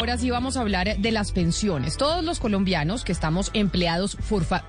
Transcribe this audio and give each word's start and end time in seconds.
Ahora 0.00 0.16
sí 0.16 0.30
vamos 0.30 0.56
a 0.56 0.60
hablar 0.60 0.96
de 0.96 1.10
las 1.10 1.32
pensiones. 1.32 1.96
Todos 1.96 2.22
los 2.22 2.38
colombianos 2.38 3.02
que 3.02 3.10
estamos 3.10 3.50
empleados 3.52 4.16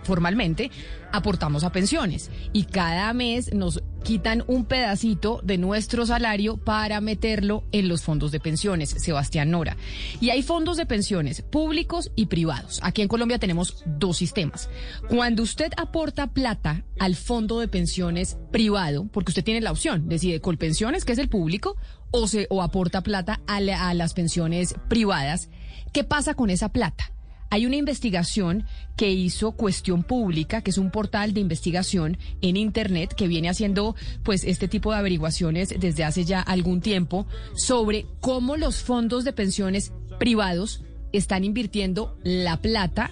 formalmente 0.02 0.72
aportamos 1.12 1.64
a 1.64 1.72
pensiones 1.72 2.32
y 2.52 2.64
cada 2.64 3.14
mes 3.14 3.54
nos 3.54 3.84
quitan 4.04 4.44
un 4.48 4.66
pedacito 4.66 5.42
de 5.44 5.58
nuestro 5.58 6.06
salario 6.06 6.58
para 6.58 7.02
meterlo 7.02 7.64
en 7.72 7.88
los 7.88 8.02
fondos 8.02 8.32
de 8.32 8.40
pensiones, 8.40 8.90
Sebastián 8.90 9.52
Nora. 9.52 9.78
Y 10.20 10.30
hay 10.30 10.42
fondos 10.42 10.78
de 10.78 10.86
pensiones 10.86 11.42
públicos 11.42 12.12
y 12.16 12.28
privados. 12.28 12.80
Aquí 12.84 13.02
en 13.02 13.08
Colombia 13.08 13.40
tenemos 13.40 13.84
dos 13.86 14.18
sistemas. 14.18 14.70
Cuando 15.10 15.44
usted 15.44 15.72
aporta 15.78 16.28
plata 16.28 16.84
al 17.00 17.16
fondo 17.16 17.60
de 17.60 17.68
pensiones 17.68 18.38
privado, 18.52 19.08
porque 19.12 19.32
usted 19.32 19.44
tiene 19.44 19.62
la 19.62 19.72
opción, 19.72 20.10
decide 20.10 20.42
Colpensiones, 20.42 21.06
que 21.06 21.14
es 21.14 21.20
el 21.20 21.30
público, 21.30 21.76
o, 22.12 22.28
se, 22.28 22.48
o 22.50 22.62
aporta 22.62 23.02
plata 23.02 23.42
a, 23.48 23.58
a 23.58 23.94
las 23.94 24.14
pensiones 24.14 24.76
privadas. 24.88 25.50
¿Qué 25.94 26.04
pasa 26.04 26.34
con 26.34 26.50
esa 26.50 26.70
plata? 26.70 27.12
Hay 27.52 27.66
una 27.66 27.78
investigación 27.78 28.66
que 28.96 29.10
hizo 29.10 29.54
Cuestión 29.54 30.04
Pública, 30.04 30.62
que 30.62 30.70
es 30.70 30.78
un 30.78 30.92
portal 30.92 31.34
de 31.34 31.42
investigación 31.42 32.18
en 32.42 32.58
Internet 32.58 33.14
que 33.16 33.28
viene 33.28 33.50
haciendo 33.50 33.96
pues 34.24 34.44
este 34.44 34.68
tipo 34.68 34.92
de 34.92 35.00
averiguaciones 35.00 35.74
desde 35.80 36.04
hace 36.04 36.26
ya 36.26 36.42
algún 36.42 36.82
tiempo 36.82 37.26
sobre 37.56 38.06
cómo 38.20 38.56
los 38.56 38.84
fondos 38.84 39.24
de 39.24 39.34
pensiones 39.34 39.92
privados 40.20 40.84
están 41.12 41.44
invirtiendo 41.44 42.18
la 42.24 42.62
plata 42.62 43.10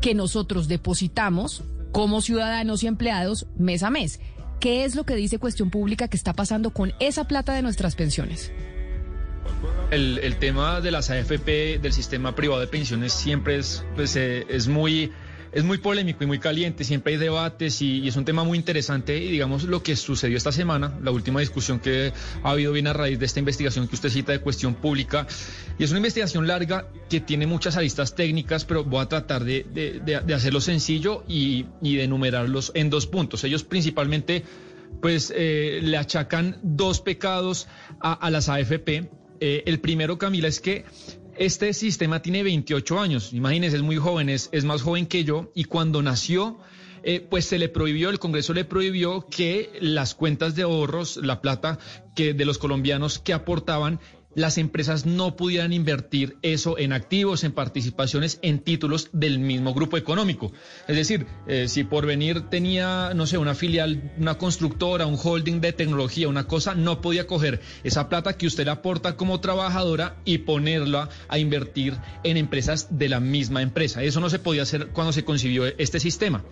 que 0.00 0.14
nosotros 0.14 0.68
depositamos 0.68 1.64
como 1.90 2.20
ciudadanos 2.20 2.84
y 2.84 2.86
empleados 2.86 3.46
mes 3.56 3.82
a 3.82 3.90
mes. 3.90 4.20
¿Qué 4.60 4.84
es 4.84 4.94
lo 4.94 5.04
que 5.04 5.16
dice 5.16 5.38
Cuestión 5.38 5.70
Pública 5.70 6.06
que 6.06 6.16
está 6.16 6.32
pasando 6.32 6.70
con 6.70 6.92
esa 7.00 7.24
plata 7.24 7.54
de 7.54 7.62
nuestras 7.62 7.96
pensiones? 7.96 8.52
El, 9.90 10.36
tema 10.38 10.80
de 10.80 10.90
las 10.90 11.10
AFP, 11.10 11.78
del 11.80 11.92
sistema 11.92 12.34
privado 12.34 12.60
de 12.60 12.68
pensiones, 12.68 13.12
siempre 13.12 13.58
es, 13.58 13.84
pues, 13.96 14.14
eh, 14.16 14.46
es 14.48 14.68
muy 14.68 15.10
es 15.52 15.64
muy 15.64 15.78
polémico 15.78 16.22
y 16.22 16.26
muy 16.26 16.38
caliente, 16.38 16.84
siempre 16.84 17.14
hay 17.14 17.18
debates 17.18 17.82
y, 17.82 18.06
es 18.06 18.16
un 18.16 18.24
tema 18.24 18.44
muy 18.44 18.56
interesante 18.56 19.18
y 19.18 19.30
digamos 19.30 19.64
lo 19.64 19.82
que 19.82 19.96
sucedió 19.96 20.36
esta 20.36 20.52
semana, 20.52 20.96
la 21.02 21.10
última 21.10 21.40
discusión 21.40 21.80
que 21.80 22.12
ha 22.42 22.50
habido 22.50 22.72
bien 22.72 22.86
a 22.86 22.92
raíz 22.92 23.18
de 23.18 23.26
esta 23.26 23.40
investigación 23.40 23.88
que 23.88 23.96
usted 23.96 24.10
cita 24.10 24.32
de 24.32 24.40
cuestión 24.40 24.74
pública 24.74 25.26
y 25.78 25.84
es 25.84 25.90
una 25.90 25.98
investigación 25.98 26.46
larga 26.46 26.88
que 27.08 27.20
tiene 27.20 27.46
muchas 27.46 27.76
aristas 27.76 28.14
técnicas, 28.14 28.64
pero 28.64 28.84
voy 28.84 29.02
a 29.02 29.06
tratar 29.06 29.44
de, 29.44 30.20
hacerlo 30.34 30.60
sencillo 30.60 31.24
y, 31.26 31.66
de 31.80 32.04
enumerarlos 32.04 32.70
en 32.74 32.90
dos 32.90 33.06
puntos. 33.06 33.42
Ellos 33.44 33.64
principalmente 33.64 34.44
pues 35.00 35.32
eh, 35.34 35.80
le 35.82 35.96
achacan 35.96 36.58
dos 36.62 37.00
pecados 37.00 37.66
a, 38.00 38.30
las 38.30 38.48
AFP. 38.48 39.08
Eh, 39.40 39.62
el 39.66 39.80
primero, 39.80 40.18
Camila, 40.18 40.48
es 40.48 40.60
que 40.60 40.84
este 41.36 41.72
sistema 41.72 42.20
tiene 42.20 42.42
28 42.42 43.00
años, 43.00 43.32
imagínense, 43.32 43.76
es 43.76 43.82
muy 43.82 43.96
joven, 43.96 44.28
es, 44.28 44.50
más 44.64 44.82
joven 44.82 45.06
que 45.06 45.24
yo, 45.24 45.50
y 45.54 45.64
cuando 45.64 46.02
nació, 46.02 46.58
eh, 47.02 47.20
pues 47.20 47.46
se 47.46 47.58
le 47.58 47.70
prohibió, 47.70 48.10
el 48.10 48.18
Congreso 48.18 48.52
le 48.52 48.66
prohibió 48.66 49.26
que 49.30 49.70
las 49.80 50.14
cuentas 50.14 50.54
de 50.54 50.62
ahorros, 50.62 51.16
la 51.16 51.40
plata 51.40 51.78
que 52.14 52.34
de 52.34 52.44
los 52.44 52.58
colombianos 52.58 53.18
que 53.18 53.32
aportaban, 53.32 54.00
las 54.34 54.58
empresas 54.58 55.06
no 55.06 55.36
pudieran 55.36 55.72
invertir 55.72 56.36
eso 56.42 56.78
en 56.78 56.92
activos, 56.92 57.42
en 57.44 57.52
participaciones, 57.52 58.38
en 58.42 58.60
títulos 58.60 59.08
del 59.12 59.38
mismo 59.38 59.74
grupo 59.74 59.96
económico. 59.96 60.52
Es 60.86 60.96
decir, 60.96 61.26
eh, 61.48 61.66
si 61.68 61.84
por 61.84 62.06
venir 62.06 62.42
tenía, 62.42 63.12
no 63.14 63.26
sé, 63.26 63.38
una 63.38 63.54
filial, 63.54 64.12
una 64.18 64.38
constructora, 64.38 65.06
un 65.06 65.18
holding 65.22 65.60
de 65.60 65.72
tecnología, 65.72 66.28
una 66.28 66.46
cosa, 66.46 66.74
no 66.74 67.00
podía 67.00 67.26
coger 67.26 67.60
esa 67.82 68.08
plata 68.08 68.36
que 68.36 68.46
usted 68.46 68.68
aporta 68.68 69.16
como 69.16 69.40
trabajadora 69.40 70.16
y 70.24 70.38
ponerla 70.38 71.08
a 71.28 71.38
invertir 71.38 71.96
en 72.22 72.36
empresas 72.36 72.98
de 72.98 73.08
la 73.08 73.20
misma 73.20 73.62
empresa. 73.62 74.02
Eso 74.02 74.20
no 74.20 74.30
se 74.30 74.38
podía 74.38 74.62
hacer 74.62 74.88
cuando 74.88 75.12
se 75.12 75.24
concibió 75.24 75.66
este 75.66 75.98
sistema. 75.98 76.44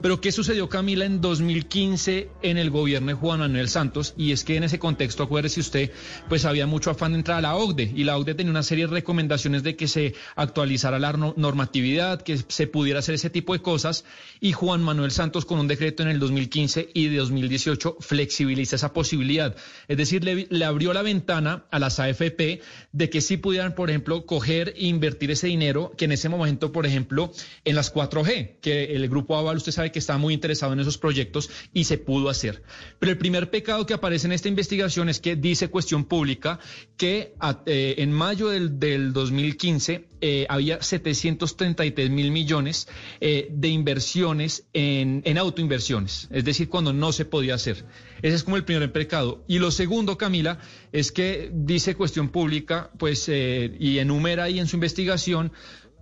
Pero 0.00 0.20
¿qué 0.20 0.30
sucedió, 0.30 0.68
Camila, 0.68 1.04
en 1.04 1.20
2015 1.20 2.28
en 2.42 2.58
el 2.58 2.70
gobierno 2.70 3.08
de 3.08 3.14
Juan 3.14 3.40
Manuel 3.40 3.68
Santos? 3.68 4.14
Y 4.16 4.32
es 4.32 4.44
que 4.44 4.56
en 4.56 4.64
ese 4.64 4.78
contexto, 4.78 5.24
acuérdese 5.24 5.60
usted, 5.60 5.90
pues 6.28 6.44
había 6.44 6.66
mucho 6.66 6.90
afán 6.90 7.14
de 7.32 7.38
a 7.38 7.40
la 7.40 7.56
OCDE 7.56 7.92
y 7.94 8.04
la 8.04 8.18
OCDE 8.18 8.34
tenía 8.34 8.50
una 8.50 8.62
serie 8.62 8.86
de 8.86 8.92
recomendaciones 8.92 9.62
de 9.62 9.76
que 9.76 9.88
se 9.88 10.14
actualizara 10.36 10.98
la 10.98 11.12
normatividad, 11.12 12.22
que 12.22 12.38
se 12.48 12.66
pudiera 12.66 12.98
hacer 12.98 13.14
ese 13.14 13.30
tipo 13.30 13.52
de 13.52 13.62
cosas 13.62 14.04
y 14.40 14.52
Juan 14.52 14.82
Manuel 14.82 15.10
Santos 15.10 15.44
con 15.44 15.58
un 15.58 15.68
decreto 15.68 16.02
en 16.02 16.10
el 16.10 16.18
2015 16.18 16.90
y 16.92 17.08
de 17.08 17.16
2018 17.16 17.96
flexibiliza 18.00 18.76
esa 18.76 18.92
posibilidad. 18.92 19.56
Es 19.88 19.96
decir, 19.96 20.24
le, 20.24 20.64
abrió 20.64 20.92
la 20.92 21.02
ventana 21.02 21.64
a 21.70 21.78
las 21.78 21.98
AFP 21.98 22.60
de 22.92 23.10
que 23.10 23.20
sí 23.20 23.36
pudieran, 23.36 23.74
por 23.74 23.90
ejemplo, 23.90 24.26
coger 24.26 24.74
e 24.76 24.86
invertir 24.86 25.30
ese 25.30 25.46
dinero 25.46 25.92
que 25.96 26.04
en 26.04 26.12
ese 26.12 26.28
momento, 26.28 26.72
por 26.72 26.86
ejemplo, 26.86 27.32
en 27.64 27.74
las 27.74 27.92
4G, 27.94 28.60
que 28.60 28.96
el 28.96 29.08
grupo 29.08 29.36
Aval 29.36 29.56
usted 29.56 29.72
sabe 29.72 29.92
que 29.92 29.98
está 29.98 30.18
muy 30.18 30.34
interesado 30.34 30.72
en 30.72 30.80
esos 30.80 30.98
proyectos 30.98 31.50
y 31.72 31.84
se 31.84 31.98
pudo 31.98 32.28
hacer. 32.28 32.62
Pero 32.98 33.12
el 33.12 33.18
primer 33.18 33.50
pecado 33.50 33.86
que 33.86 33.94
aparece 33.94 34.26
en 34.26 34.32
esta 34.32 34.48
investigación 34.48 35.08
es 35.08 35.20
que 35.20 35.36
dice 35.36 35.68
cuestión 35.68 36.04
pública 36.04 36.58
que 36.96 37.13
eh, 37.66 37.94
en 37.98 38.12
mayo 38.12 38.48
del, 38.48 39.12
2015 39.12 40.06
eh, 40.20 40.46
había 40.48 40.82
733 40.82 42.10
mil 42.10 42.30
millones 42.30 42.88
eh, 43.20 43.48
de 43.50 43.68
inversiones 43.68 44.66
en, 44.72 45.22
autoinversiones, 45.38 46.28
es 46.30 46.44
decir, 46.44 46.68
cuando 46.68 46.92
no 46.92 47.12
se 47.12 47.24
podía 47.24 47.54
hacer. 47.54 47.84
Ese 48.22 48.36
es 48.36 48.44
como 48.44 48.56
el 48.56 48.64
primer 48.64 48.90
pecado. 48.92 49.44
Y 49.48 49.58
lo 49.58 49.70
segundo, 49.70 50.16
Camila, 50.16 50.58
es 50.92 51.12
que 51.12 51.50
dice 51.52 51.94
cuestión 51.94 52.28
pública, 52.28 52.90
pues, 52.98 53.28
y 53.28 53.98
enumera 53.98 54.44
ahí 54.44 54.58
en 54.58 54.66
su 54.66 54.76
investigación 54.76 55.52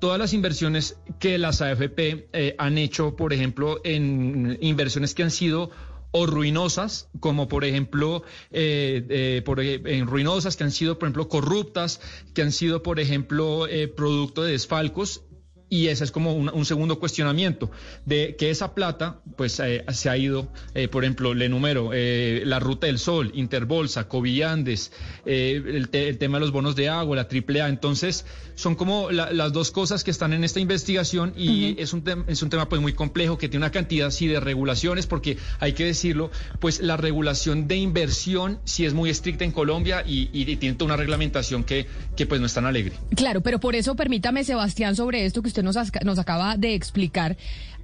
todas 0.00 0.19
las 0.19 0.33
inversiones 0.33 0.97
que 1.21 1.39
las 1.39 1.62
AFP 1.62 2.29
han 2.59 2.77
hecho, 2.79 3.15
por 3.15 3.33
ejemplo, 3.33 3.81
en 3.84 4.59
inversiones 4.61 5.15
que 5.15 5.23
han 5.23 5.31
sido 5.31 5.71
o 6.12 6.27
ruinosas, 6.27 7.09
como 7.21 7.49
por 7.49 7.65
ejemplo, 7.65 8.23
eh, 8.53 9.05
eh, 9.09 9.43
por, 9.45 9.61
eh, 9.61 9.81
en 9.84 10.06
ruinosas 10.06 10.56
que 10.56 10.65
han 10.65 10.71
sido, 10.71 10.99
por 10.99 11.09
ejemplo, 11.09 11.28
corruptas, 11.28 12.00
que 12.34 12.43
han 12.43 12.53
sido, 12.53 12.83
por 12.83 13.00
ejemplo, 13.00 13.67
producto 13.97 14.43
de 14.43 14.53
desfalcos 14.53 15.23
y 15.72 15.88
ese 15.88 16.05
es 16.05 16.10
como 16.12 16.34
un, 16.34 16.65
segundo 16.66 16.99
cuestionamiento 16.99 17.71
de 18.05 18.37
que 18.37 18.50
esa 18.50 18.75
plata 18.75 19.21
pues 19.37 19.59
eh, 19.59 19.83
se 19.91 20.10
ha 20.10 20.19
ido, 20.19 20.53
eh, 20.75 20.87
por 20.87 21.03
ejemplo, 21.03 21.33
le 21.33 21.47
enumero 21.47 21.93
eh, 21.94 22.43
la 22.44 22.60
Ruta 22.60 22.88
del 22.88 22.99
Sol, 22.99 23.33
Interbolsa, 23.33 24.06
Covillandes, 24.06 24.93
el, 25.25 25.88
tema 25.88 26.37
de 26.37 26.41
los 26.41 26.53
bonos 26.53 26.77
de 26.77 26.91
agua, 26.91 27.16
la 27.16 27.22
AAA. 27.22 27.71
Entonces, 27.71 28.27
son 28.55 28.75
como 28.75 29.11
las 29.11 29.53
dos 29.55 29.71
cosas 29.71 30.05
que 30.05 30.11
están 30.11 30.34
en 30.34 30.44
esta 30.44 30.61
investigación 30.61 31.32
y 31.38 31.81
es, 31.81 31.94
un 31.94 32.05
es 32.27 32.43
un 32.43 32.50
tema 32.50 32.69
pues 32.69 32.82
muy 32.82 32.93
complejo 32.93 33.38
que 33.38 33.49
tiene 33.49 33.65
una 33.65 33.72
cantidad 33.72 34.09
así 34.09 34.27
de 34.27 34.41
regulaciones 34.41 35.06
porque 35.06 35.38
hay 35.59 35.72
que 35.72 35.87
decirlo, 35.87 36.31
pues 36.61 36.82
la 36.82 36.99
regulación 36.99 37.66
de 37.66 37.77
inversión 37.77 38.59
sí 38.65 38.84
es 38.84 38.93
muy 38.93 39.09
estricta 39.09 39.44
en 39.44 39.53
Colombia 39.53 40.05
y, 40.06 40.28
y 40.34 40.55
tiene 40.56 40.77
toda 40.77 40.88
una 40.93 40.97
reglamentación 40.99 41.65
que, 41.65 41.87
que 42.15 42.27
pues 42.27 42.43
no 42.43 42.47
es 42.47 42.53
tan 42.53 42.66
alegre. 42.66 42.93
Claro, 43.16 43.41
pero 43.41 43.59
por 43.59 43.75
eso 43.75 43.97
permítame, 43.97 44.44
Sebastián, 44.44 44.97
sobre 44.97 45.25
esto 45.25 45.41
que 45.41 45.49
usted 45.49 45.62
nos, 45.62 45.77
nos 46.05 46.19
acaba 46.19 46.56
de 46.56 46.75
explicar 46.75 47.37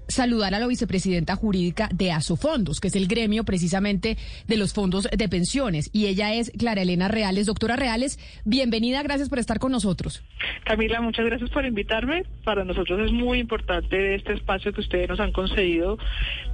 saludar 0.08 0.54
a 0.54 0.58
la 0.58 0.66
vicepresidenta 0.66 1.36
jurídica 1.36 1.88
de 1.92 2.10
Asofondos, 2.10 2.80
que 2.80 2.88
es 2.88 2.96
el 2.96 3.06
gremio 3.06 3.44
precisamente 3.44 4.16
de 4.46 4.56
los 4.56 4.72
fondos 4.72 5.08
de 5.10 5.28
pensiones. 5.28 5.90
Y 5.92 6.06
ella 6.06 6.34
es 6.34 6.50
Clara 6.58 6.82
Elena 6.82 7.08
Reales. 7.08 7.46
Doctora 7.46 7.76
Reales, 7.76 8.18
bienvenida, 8.44 9.02
gracias 9.02 9.28
por 9.28 9.38
estar 9.38 9.58
con 9.58 9.72
nosotros. 9.72 10.22
Camila, 10.64 11.00
muchas 11.00 11.26
gracias 11.26 11.50
por 11.50 11.64
invitarme. 11.64 12.24
Para 12.44 12.64
nosotros 12.64 13.00
es 13.04 13.12
muy 13.12 13.38
importante 13.38 14.14
este 14.14 14.32
espacio 14.32 14.72
que 14.72 14.80
ustedes 14.80 15.08
nos 15.08 15.20
han 15.20 15.32
concedido 15.32 15.98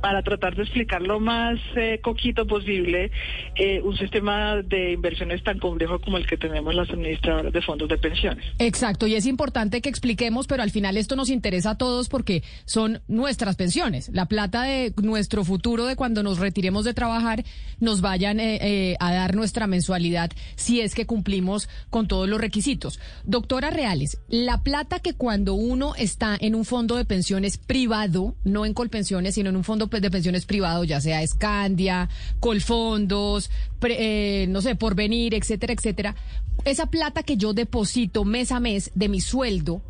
para 0.00 0.22
tratar 0.22 0.56
de 0.56 0.62
explicar 0.62 1.00
lo 1.00 1.20
más 1.20 1.58
eh, 1.76 2.00
coquito 2.02 2.46
posible 2.46 3.10
eh, 3.54 3.80
un 3.82 3.96
sistema 3.96 4.56
de 4.62 4.92
inversiones 4.92 5.42
tan 5.42 5.58
complejo 5.58 6.00
como 6.00 6.18
el 6.18 6.26
que 6.26 6.36
tenemos 6.36 6.74
las 6.74 6.90
administradoras 6.90 7.52
de 7.52 7.62
fondos 7.62 7.88
de 7.88 7.98
pensiones. 7.98 8.44
Exacto, 8.58 9.06
y 9.06 9.14
es 9.14 9.26
importante 9.26 9.80
que 9.80 9.88
expliquemos, 9.88 10.46
pero 10.46 10.62
al 10.62 10.70
final 10.70 10.96
esto 10.96 11.16
nos 11.16 11.30
interesa 11.30 11.70
a 11.70 11.78
todos 11.78 12.08
porque 12.08 12.42
son 12.64 13.00
nuestras 13.08 13.43
pensiones, 13.52 14.10
la 14.12 14.26
plata 14.26 14.62
de 14.62 14.92
nuestro 15.02 15.44
futuro 15.44 15.84
de 15.86 15.96
cuando 15.96 16.22
nos 16.22 16.38
retiremos 16.38 16.84
de 16.84 16.94
trabajar, 16.94 17.44
nos 17.80 18.00
vayan 18.00 18.40
eh, 18.40 18.58
eh, 18.62 18.96
a 19.00 19.12
dar 19.12 19.34
nuestra 19.34 19.66
mensualidad 19.66 20.30
si 20.56 20.80
es 20.80 20.94
que 20.94 21.06
cumplimos 21.06 21.68
con 21.90 22.08
todos 22.08 22.28
los 22.28 22.40
requisitos. 22.40 22.98
Doctora 23.24 23.70
Reales, 23.70 24.18
la 24.28 24.62
plata 24.62 25.00
que 25.00 25.14
cuando 25.14 25.54
uno 25.54 25.94
está 25.96 26.36
en 26.40 26.54
un 26.54 26.64
fondo 26.64 26.96
de 26.96 27.04
pensiones 27.04 27.58
privado, 27.58 28.34
no 28.44 28.64
en 28.64 28.74
Colpensiones, 28.74 29.34
sino 29.34 29.50
en 29.50 29.56
un 29.56 29.64
fondo 29.64 29.86
de 29.86 30.10
pensiones 30.10 30.46
privado, 30.46 30.84
ya 30.84 31.00
sea 31.00 31.22
Escandia, 31.22 32.08
Colfondos, 32.40 33.50
eh, 33.82 34.46
no 34.48 34.62
sé, 34.62 34.74
Porvenir, 34.76 35.34
etcétera, 35.34 35.74
etcétera, 35.74 36.16
esa 36.64 36.86
plata 36.86 37.22
que 37.22 37.36
yo 37.36 37.52
deposito 37.52 38.24
mes 38.24 38.52
a 38.52 38.60
mes 38.60 38.90
de 38.94 39.08
mi 39.08 39.20
sueldo, 39.20 39.82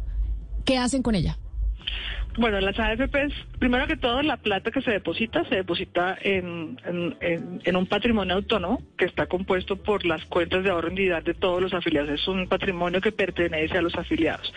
¿qué 0.65 0.79
hacen 0.79 1.03
con 1.03 1.15
ella? 1.15 1.39
Bueno, 2.37 2.61
las 2.61 2.79
AFPs, 2.79 3.33
primero 3.61 3.87
que 3.87 3.97
todo, 3.97 4.21
la 4.23 4.37
plata 4.37 4.73
que 4.73 4.83
se 4.83 4.91
deposita 4.91 5.45
se 5.45 5.57
deposita 5.57 6.19
en, 6.21 6.81
en, 6.85 7.77
un 7.77 7.87
patrimonio 7.87 8.35
autónomo 8.35 8.83
que 8.99 9.05
está 9.05 9.27
compuesto 9.27 9.77
por 9.77 10.05
las 10.05 10.25
cuentas 10.25 10.65
de 10.65 10.71
ahorro 10.71 10.89
en 10.89 10.97
de 10.97 11.35
todos 11.35 11.63
los 11.63 11.73
afiliados. 11.73 12.11
Es 12.11 12.27
un 12.27 12.49
patrimonio 12.49 13.01
que 13.01 13.13
pertenece 13.13 13.79
a 13.79 13.83
los 13.83 13.95
afiliados. 13.95 14.53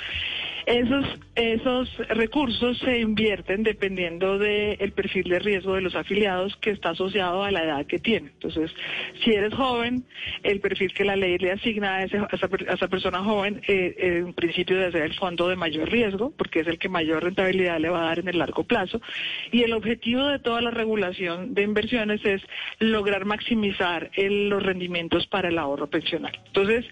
Esos, 0.67 1.05
esos 1.35 1.97
recursos 2.09 2.77
se 2.79 2.99
invierten 2.99 3.63
dependiendo 3.63 4.37
del 4.37 4.91
perfil 4.91 5.29
de 5.29 5.39
riesgo 5.39 5.75
de 5.75 5.81
los 5.81 5.95
afiliados 5.95 6.57
que 6.57 6.71
está 6.71 6.89
asociado 6.89 7.41
a 7.41 7.51
la 7.51 7.63
edad 7.63 7.85
que 7.85 7.99
tiene. 7.99 8.31
Entonces, 8.33 8.69
si 9.23 9.31
eres 9.31 9.53
joven, 9.53 10.03
el 10.43 10.59
perfil 10.59 10.93
que 10.93 11.05
la 11.05 11.15
ley 11.15 11.37
le 11.37 11.53
asigna 11.53 11.95
a, 11.95 12.03
esa, 12.03 12.27
esa, 12.33 12.87
persona 12.89 13.23
joven, 13.23 13.61
eh, 13.65 13.95
en 13.97 14.33
principio 14.33 14.77
debe 14.77 14.91
ser 14.91 15.03
el 15.03 15.13
fondo 15.13 15.47
de 15.47 15.55
mayor 15.55 15.89
riesgo, 15.89 16.33
porque 16.37 16.59
es 16.59 16.67
el 16.67 16.77
que 16.79 16.89
mayor 16.89 17.23
rentabilidad 17.23 17.79
le 17.79 17.87
va 17.87 18.01
a 18.01 18.07
dar 18.07 18.19
en 18.19 18.27
el 18.27 18.37
largo 18.37 18.65
plazo. 18.65 18.99
Y 19.53 19.63
el 19.63 19.71
objetivo 19.71 20.25
de 20.25 20.39
toda 20.39 20.59
la 20.59 20.71
regulación 20.71 21.53
de 21.53 21.61
inversiones 21.61 22.19
es 22.25 22.41
lograr 22.79 23.23
maximizar 23.23 24.11
los 24.17 24.61
rendimientos 24.61 25.27
para 25.27 25.47
el 25.47 25.59
ahorro 25.59 25.87
pensional. 25.87 26.37
Entonces, 26.47 26.83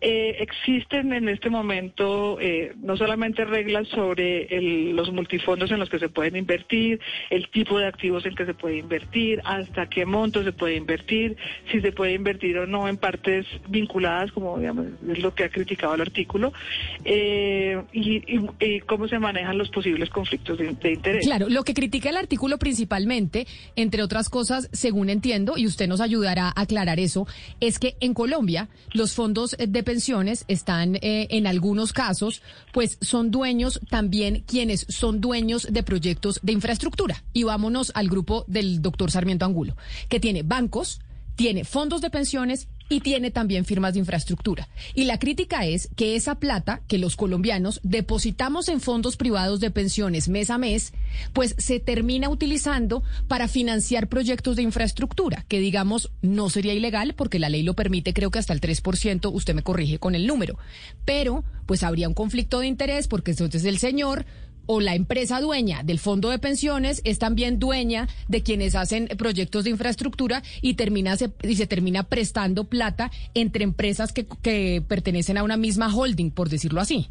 eh, 0.00 0.38
existen 0.40 1.12
en 1.12 1.28
este 1.28 1.48
momento 1.48 2.36
eh, 2.40 2.72
no 2.82 2.96
solamente 2.96 3.19
reglas 3.48 3.88
sobre 3.88 4.48
los 4.92 5.12
multifondos 5.12 5.70
en 5.70 5.78
los 5.78 5.88
que 5.88 5.98
se 5.98 6.08
pueden 6.08 6.36
invertir, 6.36 7.00
el 7.30 7.48
tipo 7.50 7.78
de 7.78 7.86
activos 7.86 8.24
en 8.26 8.34
que 8.34 8.46
se 8.46 8.54
puede 8.54 8.78
invertir, 8.78 9.40
hasta 9.44 9.88
qué 9.88 10.06
monto 10.06 10.42
se 10.42 10.52
puede 10.52 10.76
invertir, 10.76 11.36
si 11.70 11.80
se 11.80 11.92
puede 11.92 12.14
invertir 12.14 12.58
o 12.58 12.66
no 12.66 12.88
en 12.88 12.96
partes 12.96 13.46
vinculadas, 13.68 14.32
como 14.32 14.58
digamos, 14.58 14.86
es 15.08 15.18
lo 15.18 15.34
que 15.34 15.44
ha 15.44 15.48
criticado 15.50 15.94
el 15.94 16.00
artículo, 16.00 16.52
eh, 17.04 17.80
y, 17.92 18.40
cómo 18.86 19.08
se 19.08 19.18
manejan 19.18 19.58
los 19.58 19.68
posibles 19.68 20.10
conflictos 20.10 20.58
de, 20.58 20.72
de 20.72 20.92
interés. 20.92 21.26
Claro, 21.26 21.48
lo 21.48 21.64
que 21.64 21.74
critica 21.74 22.10
el 22.10 22.16
artículo 22.16 22.58
principalmente, 22.58 23.46
entre 23.76 24.02
otras 24.02 24.28
cosas, 24.28 24.68
según 24.72 25.10
entiendo, 25.10 25.56
y 25.56 25.66
usted 25.66 25.86
nos 25.86 26.00
ayudará 26.00 26.48
a 26.48 26.62
aclarar 26.62 26.98
eso, 26.98 27.26
es 27.60 27.78
que 27.78 27.96
en 28.00 28.14
Colombia 28.14 28.68
los 28.92 29.14
fondos 29.14 29.56
de 29.58 29.82
pensiones 29.82 30.44
están 30.48 30.96
eh, 30.96 31.28
en 31.30 31.46
algunos 31.46 31.92
casos, 31.92 32.42
pues 32.72 32.98
son 33.10 33.32
dueños 33.32 33.80
también 33.90 34.44
quienes 34.46 34.86
son 34.88 35.20
dueños 35.20 35.66
de 35.68 35.82
proyectos 35.82 36.38
de 36.44 36.52
infraestructura. 36.52 37.24
Y 37.32 37.42
vámonos 37.42 37.90
al 37.96 38.08
grupo 38.08 38.44
del 38.46 38.82
doctor 38.82 39.10
Sarmiento 39.10 39.44
Angulo, 39.44 39.76
que 40.08 40.20
tiene 40.20 40.44
bancos, 40.44 41.00
tiene 41.40 41.64
fondos 41.64 42.02
de 42.02 42.10
pensiones 42.10 42.68
y 42.90 43.00
tiene 43.00 43.30
también 43.30 43.64
firmas 43.64 43.94
de 43.94 44.00
infraestructura. 44.00 44.68
Y 44.94 45.04
la 45.04 45.18
crítica 45.18 45.64
es 45.64 45.88
que 45.96 46.14
esa 46.14 46.34
plata 46.34 46.82
que 46.86 46.98
los 46.98 47.16
colombianos 47.16 47.80
depositamos 47.82 48.68
en 48.68 48.82
fondos 48.82 49.16
privados 49.16 49.58
de 49.58 49.70
pensiones 49.70 50.28
mes 50.28 50.50
a 50.50 50.58
mes, 50.58 50.92
pues 51.32 51.54
se 51.56 51.80
termina 51.80 52.28
utilizando 52.28 53.02
para 53.26 53.48
financiar 53.48 54.08
proyectos 54.08 54.56
de 54.56 54.64
infraestructura, 54.64 55.46
que 55.48 55.60
digamos 55.60 56.10
no 56.20 56.50
sería 56.50 56.74
ilegal 56.74 57.14
porque 57.14 57.38
la 57.38 57.48
ley 57.48 57.62
lo 57.62 57.72
permite, 57.72 58.12
creo 58.12 58.30
que 58.30 58.38
hasta 58.38 58.52
el 58.52 58.60
3%, 58.60 59.32
usted 59.32 59.54
me 59.54 59.62
corrige 59.62 59.98
con 59.98 60.14
el 60.14 60.26
número, 60.26 60.58
pero 61.06 61.42
pues 61.64 61.82
habría 61.82 62.06
un 62.06 62.14
conflicto 62.14 62.60
de 62.60 62.66
interés 62.66 63.08
porque 63.08 63.30
entonces 63.30 63.64
el 63.64 63.78
señor 63.78 64.26
o 64.72 64.80
la 64.80 64.94
empresa 64.94 65.40
dueña 65.40 65.82
del 65.82 65.98
fondo 65.98 66.30
de 66.30 66.38
pensiones 66.38 67.00
es 67.02 67.18
también 67.18 67.58
dueña 67.58 68.06
de 68.28 68.44
quienes 68.44 68.76
hacen 68.76 69.08
proyectos 69.18 69.64
de 69.64 69.70
infraestructura 69.70 70.44
y 70.62 70.74
termina 70.74 71.16
se, 71.16 71.32
y 71.42 71.56
se 71.56 71.66
termina 71.66 72.04
prestando 72.04 72.68
plata 72.68 73.10
entre 73.34 73.64
empresas 73.64 74.12
que, 74.12 74.28
que 74.42 74.80
pertenecen 74.86 75.38
a 75.38 75.42
una 75.42 75.56
misma 75.56 75.92
holding, 75.92 76.30
por 76.30 76.50
decirlo 76.50 76.80
así. 76.80 77.08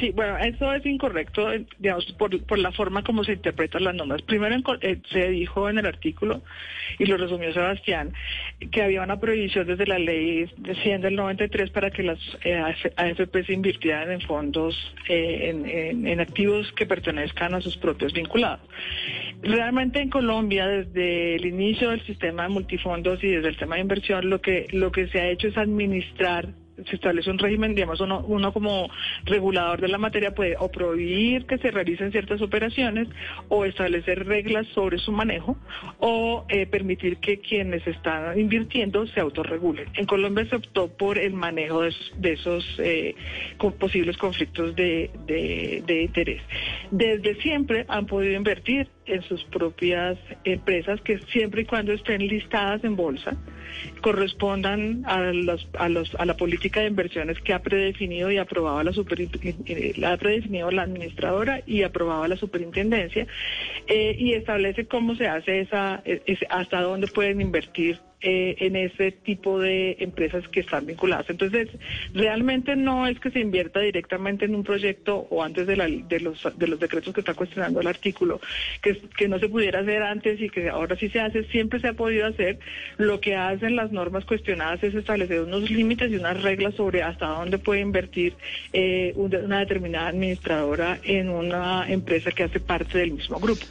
Sí, 0.00 0.10
bueno, 0.10 0.38
eso 0.38 0.72
es 0.72 0.84
incorrecto, 0.86 1.46
digamos, 1.78 2.04
por, 2.18 2.42
por 2.44 2.58
la 2.58 2.72
forma 2.72 3.04
como 3.04 3.22
se 3.22 3.34
interpretan 3.34 3.84
las 3.84 3.94
normas. 3.94 4.22
Primero 4.22 4.56
eh, 4.80 4.98
se 5.12 5.28
dijo 5.28 5.68
en 5.68 5.78
el 5.78 5.86
artículo, 5.86 6.42
y 6.98 7.04
lo 7.04 7.16
resumió 7.16 7.52
Sebastián, 7.52 8.12
que 8.72 8.82
había 8.82 9.02
una 9.02 9.20
prohibición 9.20 9.66
desde 9.66 9.86
la 9.86 9.98
ley 9.98 10.50
de 10.56 10.74
100 10.74 11.02
del 11.02 11.16
93 11.16 11.70
para 11.70 11.90
que 11.90 12.02
las 12.02 12.18
eh, 12.44 12.60
AFP 12.96 13.44
se 13.44 13.52
invirtieran 13.52 14.10
en 14.10 14.20
fondos, 14.22 14.74
eh, 15.08 15.90
en, 15.92 16.20
activos 16.20 16.72
que 16.72 16.86
pertenezcan 16.86 17.54
a 17.54 17.60
sus 17.60 17.76
propios 17.76 18.12
vinculados. 18.12 18.66
Realmente 19.42 20.00
en 20.00 20.10
Colombia, 20.10 20.66
desde 20.66 21.36
el 21.36 21.44
inicio 21.46 21.90
del 21.90 22.04
sistema 22.06 22.44
de 22.44 22.48
multifondos 22.48 23.22
y 23.22 23.28
desde 23.28 23.48
el 23.48 23.56
tema 23.56 23.76
de 23.76 23.82
inversión, 23.82 24.30
lo 24.30 24.40
que, 24.40 24.66
lo 24.72 24.90
que 24.90 25.08
se 25.08 25.20
ha 25.20 25.28
hecho 25.28 25.48
es 25.48 25.56
administrar 25.56 26.48
se 26.76 26.96
establece 26.96 27.30
un 27.30 27.38
régimen, 27.38 27.74
digamos, 27.74 28.00
uno, 28.00 28.20
uno 28.26 28.52
como 28.52 28.90
regulador 29.24 29.80
de 29.80 29.88
la 29.88 29.98
materia 29.98 30.34
puede 30.34 30.56
o 30.58 30.70
prohibir 30.70 31.46
que 31.46 31.58
se 31.58 31.70
realicen 31.70 32.10
ciertas 32.10 32.42
operaciones 32.42 33.08
o 33.48 33.64
establecer 33.64 34.26
reglas 34.26 34.66
sobre 34.68 34.98
su 34.98 35.12
manejo 35.12 35.56
o 35.98 36.44
eh, 36.48 36.66
permitir 36.66 37.18
que 37.18 37.38
quienes 37.38 37.86
están 37.86 38.38
invirtiendo 38.38 39.06
se 39.06 39.20
autorregulen. 39.20 39.88
En 39.94 40.06
Colombia 40.06 40.46
se 40.46 40.56
optó 40.56 40.88
por 40.88 41.18
el 41.18 41.34
manejo 41.34 41.82
de, 41.82 42.32
esos 42.32 42.64
eh, 42.78 43.14
posibles 43.78 44.16
conflictos 44.16 44.74
de, 44.74 45.10
de 45.26 46.02
interés. 46.02 46.42
Desde 46.90 47.36
siempre 47.36 47.84
han 47.88 48.06
podido 48.06 48.34
invertir 48.34 48.88
en 49.06 49.22
sus 49.22 49.44
propias 49.44 50.18
empresas 50.44 51.00
que 51.02 51.18
siempre 51.32 51.62
y 51.62 51.64
cuando 51.64 51.92
estén 51.92 52.26
listadas 52.26 52.82
en 52.84 52.96
bolsa 52.96 53.36
correspondan 54.00 55.02
a, 55.06 55.20
los, 55.20 55.66
a, 55.78 55.88
los, 55.88 56.14
a 56.16 56.24
la 56.24 56.36
política 56.36 56.80
de 56.80 56.88
inversiones 56.88 57.40
que 57.40 57.52
ha 57.52 57.60
predefinido 57.60 58.30
y 58.30 58.38
aprobado 58.38 58.82
la 58.82 58.92
super, 58.92 59.20
eh, 59.20 59.94
ha 60.04 60.16
predefinido 60.16 60.70
la 60.70 60.82
administradora 60.82 61.62
y 61.66 61.82
aprobaba 61.82 62.28
la 62.28 62.36
superintendencia 62.36 63.26
eh, 63.86 64.16
y 64.18 64.34
establece 64.34 64.86
cómo 64.86 65.14
se 65.14 65.28
hace 65.28 65.60
esa, 65.60 66.02
hasta 66.50 66.80
dónde 66.80 67.06
pueden 67.08 67.40
invertir 67.40 67.98
eh, 68.26 68.56
en 68.60 68.74
ese 68.74 69.12
tipo 69.12 69.60
de 69.60 69.98
empresas 70.00 70.48
que 70.48 70.60
están 70.60 70.86
vinculadas. 70.86 71.28
Entonces, 71.28 71.68
realmente 72.14 72.74
no 72.74 73.06
es 73.06 73.20
que 73.20 73.30
se 73.30 73.40
invierta 73.40 73.80
directamente 73.80 74.46
en 74.46 74.54
un 74.54 74.64
proyecto 74.64 75.26
o 75.28 75.42
antes 75.42 75.66
de, 75.66 75.76
los, 75.76 76.48
de 76.56 76.66
los 76.66 76.80
decretos 76.80 77.12
que 77.12 77.20
está 77.20 77.34
cuestionando 77.34 77.82
el 77.82 77.86
artículo, 77.86 78.40
que, 78.80 78.98
que 79.14 79.28
no 79.28 79.38
se 79.38 79.50
pudiera 79.50 79.80
hacer 79.80 80.02
antes 80.02 80.40
y 80.40 80.48
que 80.48 80.70
ahora 80.70 80.96
sí 80.96 81.10
se 81.10 81.20
hace, 81.20 81.44
siempre 81.44 81.80
se 81.80 81.88
ha 81.88 81.92
podido 81.92 82.26
hacer. 82.26 82.58
Lo 82.96 83.20
que 83.20 83.36
hacen 83.36 83.76
las 83.76 83.92
normas 83.92 84.24
cuestionadas 84.24 84.82
es 84.82 84.94
establecer 84.94 85.42
unos 85.42 85.70
límites 85.70 86.10
y 86.10 86.16
unas 86.16 86.42
reglas 86.42 86.74
sobre 86.76 87.02
hasta 87.02 87.26
dónde 87.26 87.58
puede 87.58 87.82
invertir 87.82 88.32
eh, 88.72 89.12
una 89.16 89.58
determinada 89.58 90.08
administradora 90.08 90.98
en 91.04 91.28
una 91.28 91.84
empresa 91.90 92.30
que 92.30 92.44
hace 92.44 92.58
parte 92.58 92.96
del 92.96 93.12
mismo 93.12 93.38
grupo. 93.38 93.66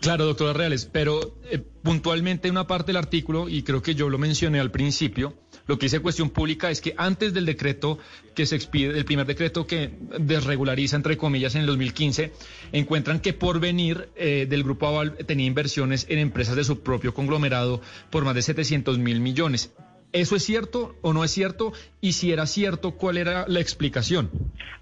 Claro, 0.00 0.26
doctora 0.26 0.52
Reales, 0.52 0.84
pero 0.84 1.38
eh, 1.50 1.58
puntualmente 1.58 2.50
una 2.50 2.66
parte 2.66 2.88
del 2.88 2.96
artículo, 2.96 3.48
y 3.48 3.62
creo 3.62 3.82
que 3.82 3.94
yo 3.94 4.10
lo 4.10 4.18
mencioné 4.18 4.60
al 4.60 4.70
principio, 4.70 5.34
lo 5.66 5.78
que 5.78 5.86
dice 5.86 6.00
cuestión 6.00 6.30
pública 6.30 6.70
es 6.70 6.80
que 6.80 6.94
antes 6.96 7.32
del 7.32 7.46
decreto 7.46 7.98
que 8.34 8.46
se 8.46 8.56
expide, 8.56 8.98
el 8.98 9.04
primer 9.04 9.26
decreto 9.26 9.66
que 9.66 9.92
desregulariza, 10.18 10.96
entre 10.96 11.16
comillas, 11.16 11.54
en 11.54 11.62
el 11.62 11.66
2015, 11.68 12.32
encuentran 12.72 13.20
que 13.20 13.32
por 13.32 13.60
venir 13.60 14.10
eh, 14.16 14.46
del 14.48 14.64
Grupo 14.64 14.88
Aval 14.88 15.16
tenía 15.26 15.46
inversiones 15.46 16.06
en 16.08 16.18
empresas 16.18 16.56
de 16.56 16.64
su 16.64 16.80
propio 16.80 17.14
conglomerado 17.14 17.80
por 18.10 18.24
más 18.24 18.34
de 18.34 18.42
700 18.42 18.98
mil 18.98 19.20
millones. 19.20 19.72
¿Eso 20.12 20.36
es 20.36 20.44
cierto 20.44 20.94
o 21.00 21.12
no 21.12 21.24
es 21.24 21.30
cierto? 21.30 21.72
Y 22.00 22.12
si 22.12 22.32
era 22.32 22.46
cierto, 22.46 22.96
¿cuál 22.96 23.16
era 23.16 23.46
la 23.48 23.60
explicación? 23.60 24.30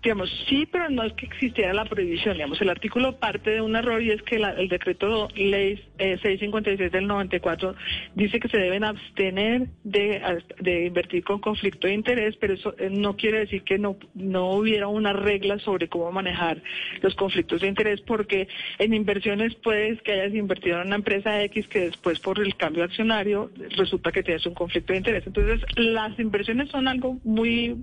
Digamos, 0.02 0.30
sí, 0.48 0.66
pero 0.66 0.88
no 0.88 1.04
es 1.04 1.12
que 1.12 1.26
existiera 1.26 1.74
la 1.74 1.84
prohibición. 1.84 2.34
Digamos, 2.34 2.60
el 2.60 2.70
artículo 2.70 3.18
parte 3.18 3.50
de 3.50 3.60
un 3.60 3.76
error 3.76 4.02
y 4.02 4.10
es 4.10 4.22
que 4.22 4.36
el 4.36 4.68
decreto 4.68 5.28
ley 5.36 5.76
656 5.98 6.80
eh, 6.80 6.90
del 6.90 7.06
94 7.06 7.74
dice 8.14 8.40
que 8.40 8.48
se 8.48 8.56
deben 8.56 8.82
abstener 8.82 9.68
de, 9.84 10.86
invertir 10.86 11.22
con 11.22 11.40
conflicto 11.40 11.86
de 11.86 11.94
interés, 11.94 12.36
pero 12.40 12.54
eso 12.54 12.74
eh, 12.78 12.88
no 12.90 13.16
quiere 13.16 13.40
decir 13.40 13.62
que 13.62 13.78
no, 13.78 13.96
no 14.14 14.52
hubiera 14.52 14.88
una 14.88 15.12
regla 15.12 15.58
sobre 15.58 15.88
cómo 15.88 16.10
manejar 16.10 16.62
los 17.02 17.14
conflictos 17.14 17.60
de 17.60 17.68
interés, 17.68 18.00
porque 18.00 18.48
en 18.78 18.94
inversiones 18.94 19.54
puedes 19.56 20.00
que 20.02 20.12
hayas 20.12 20.34
invertido 20.34 20.80
en 20.80 20.88
una 20.88 20.96
empresa 20.96 21.42
X 21.44 21.68
que 21.68 21.80
después 21.80 22.18
por 22.20 22.40
el 22.40 22.56
cambio 22.56 22.84
accionario 22.84 23.50
resulta 23.76 24.10
que 24.10 24.22
tienes 24.22 24.46
un 24.46 24.54
conflicto 24.54 24.92
de 24.92 24.98
interés. 24.98 25.19
Entonces, 25.26 25.60
las 25.76 26.18
inversiones 26.18 26.70
son 26.70 26.88
algo 26.88 27.18
muy 27.24 27.76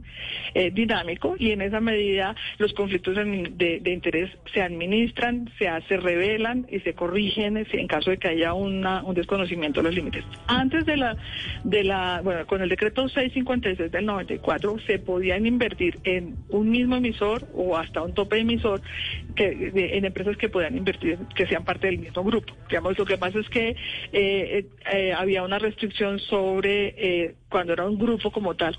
eh, 0.54 0.72
dinámico 0.72 1.36
y 1.38 1.52
en 1.52 1.62
esa 1.62 1.80
medida 1.80 2.36
los 2.58 2.74
conflictos 2.74 3.16
de, 3.16 3.82
interés 3.86 4.32
se 4.54 4.62
administran, 4.62 5.50
se, 5.58 5.68
se 5.88 5.98
revelan 5.98 6.68
y 6.70 6.80
se 6.80 6.94
corrigen 6.94 7.58
en 7.58 7.88
caso 7.88 8.12
de 8.12 8.18
que 8.18 8.28
haya 8.30 8.54
un 8.54 8.86
desconocimiento 9.14 9.82
de 9.82 9.88
los 9.88 9.96
límites. 9.96 10.24
Antes 10.48 10.86
de 10.86 10.98
la, 10.98 11.18
de 11.64 11.84
la, 11.84 12.22
bueno, 12.24 12.46
con 12.46 12.62
el 12.62 12.70
decreto 12.70 13.08
656 13.08 13.92
del 13.92 14.06
94 14.06 14.80
se 14.86 15.00
podían 15.00 15.46
invertir 15.46 16.00
en 16.04 16.36
un 16.50 16.70
mismo 16.70 16.96
emisor 16.96 17.48
o 17.54 17.78
hasta 17.78 18.02
un 18.02 18.14
tope 18.14 18.40
emisor 18.40 18.82
en 19.36 20.06
empresas 20.06 20.38
que 20.38 20.50
puedan 20.50 20.78
invertir, 20.78 21.18
que 21.36 21.46
sean 21.48 21.64
parte 21.64 21.88
del 21.88 22.00
mismo 22.00 22.24
grupo. 22.24 22.54
Digamos, 22.70 22.98
lo 22.98 23.06
que 23.06 23.18
pasa 23.18 23.40
es 23.40 23.50
que 23.50 23.76
eh, 24.12 24.66
eh, 24.92 25.14
había 25.14 25.44
una 25.44 25.60
restricción 25.60 26.20
sobre 26.20 27.27
eh, 27.28 27.36
cuando 27.50 27.74
era 27.74 27.86
un 27.86 27.98
grupo 27.98 28.32
como 28.32 28.56
tal, 28.56 28.76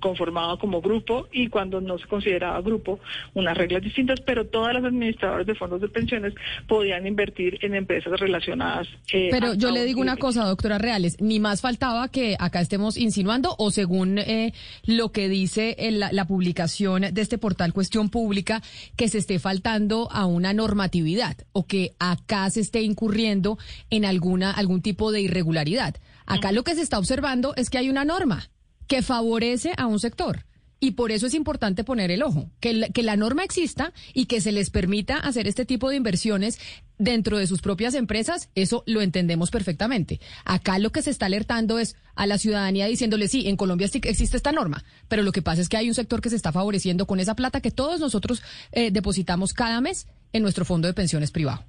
conformado 0.00 0.58
como 0.58 0.80
grupo, 0.80 1.26
y 1.32 1.48
cuando 1.48 1.80
no 1.80 1.98
se 1.98 2.06
consideraba 2.06 2.60
grupo, 2.60 3.00
unas 3.34 3.56
reglas 3.56 3.82
distintas, 3.82 4.20
pero 4.20 4.46
todas 4.46 4.74
las 4.74 4.84
administradoras 4.84 5.46
de 5.46 5.54
fondos 5.54 5.80
de 5.80 5.88
pensiones 5.88 6.34
podían 6.68 7.06
invertir 7.06 7.58
en 7.62 7.74
empresas 7.74 8.18
relacionadas. 8.20 8.88
Eh, 9.12 9.28
pero 9.30 9.54
yo 9.54 9.70
le 9.70 9.84
digo 9.84 10.00
una 10.00 10.16
cosa, 10.16 10.44
doctora 10.44 10.78
Reales, 10.78 11.16
ni 11.20 11.40
más 11.40 11.60
faltaba 11.60 12.08
que 12.08 12.36
acá 12.38 12.60
estemos 12.60 12.96
insinuando, 12.96 13.54
o 13.58 13.70
según 13.70 14.18
eh, 14.18 14.52
lo 14.84 15.12
que 15.12 15.28
dice 15.28 15.76
la, 15.90 16.12
la 16.12 16.26
publicación 16.26 17.02
de 17.12 17.20
este 17.20 17.38
portal 17.38 17.72
Cuestión 17.72 18.10
Pública, 18.10 18.62
que 18.96 19.08
se 19.08 19.18
esté 19.18 19.38
faltando 19.38 20.08
a 20.10 20.26
una 20.26 20.52
normatividad 20.52 21.36
o 21.52 21.66
que 21.66 21.92
acá 21.98 22.48
se 22.50 22.60
esté 22.60 22.82
incurriendo 22.82 23.58
en 23.90 24.04
alguna 24.04 24.50
algún 24.50 24.82
tipo 24.82 25.12
de 25.12 25.20
irregularidad. 25.22 25.96
Acá 26.26 26.52
lo 26.52 26.64
que 26.64 26.74
se 26.74 26.82
está 26.82 26.98
observando 26.98 27.54
es 27.56 27.70
que 27.70 27.78
hay 27.78 27.90
una 27.90 28.04
norma 28.04 28.50
que 28.86 29.02
favorece 29.02 29.72
a 29.76 29.86
un 29.86 30.00
sector. 30.00 30.44
Y 30.80 30.90
por 30.90 31.12
eso 31.12 31.26
es 31.26 31.34
importante 31.34 31.82
poner 31.82 32.10
el 32.10 32.22
ojo, 32.22 32.50
que, 32.60 32.90
que 32.92 33.02
la 33.02 33.16
norma 33.16 33.42
exista 33.42 33.94
y 34.12 34.26
que 34.26 34.42
se 34.42 34.52
les 34.52 34.68
permita 34.68 35.16
hacer 35.16 35.48
este 35.48 35.64
tipo 35.64 35.88
de 35.88 35.96
inversiones 35.96 36.58
dentro 36.98 37.38
de 37.38 37.46
sus 37.46 37.62
propias 37.62 37.94
empresas, 37.94 38.50
eso 38.54 38.82
lo 38.86 39.00
entendemos 39.00 39.50
perfectamente. 39.50 40.20
Acá 40.44 40.78
lo 40.78 40.92
que 40.92 41.00
se 41.00 41.10
está 41.10 41.26
alertando 41.26 41.78
es 41.78 41.96
a 42.16 42.26
la 42.26 42.36
ciudadanía 42.36 42.86
diciéndole, 42.86 43.28
sí, 43.28 43.48
en 43.48 43.56
Colombia 43.56 43.88
existe 43.90 44.36
esta 44.36 44.52
norma, 44.52 44.84
pero 45.08 45.22
lo 45.22 45.32
que 45.32 45.42
pasa 45.42 45.62
es 45.62 45.70
que 45.70 45.78
hay 45.78 45.88
un 45.88 45.94
sector 45.94 46.20
que 46.20 46.30
se 46.30 46.36
está 46.36 46.52
favoreciendo 46.52 47.06
con 47.06 47.18
esa 47.18 47.34
plata 47.34 47.62
que 47.62 47.70
todos 47.70 47.98
nosotros 47.98 48.42
eh, 48.72 48.90
depositamos 48.90 49.54
cada 49.54 49.80
mes 49.80 50.06
en 50.32 50.42
nuestro 50.42 50.64
fondo 50.64 50.86
de 50.86 50.94
pensiones 50.94 51.30
privado. 51.30 51.64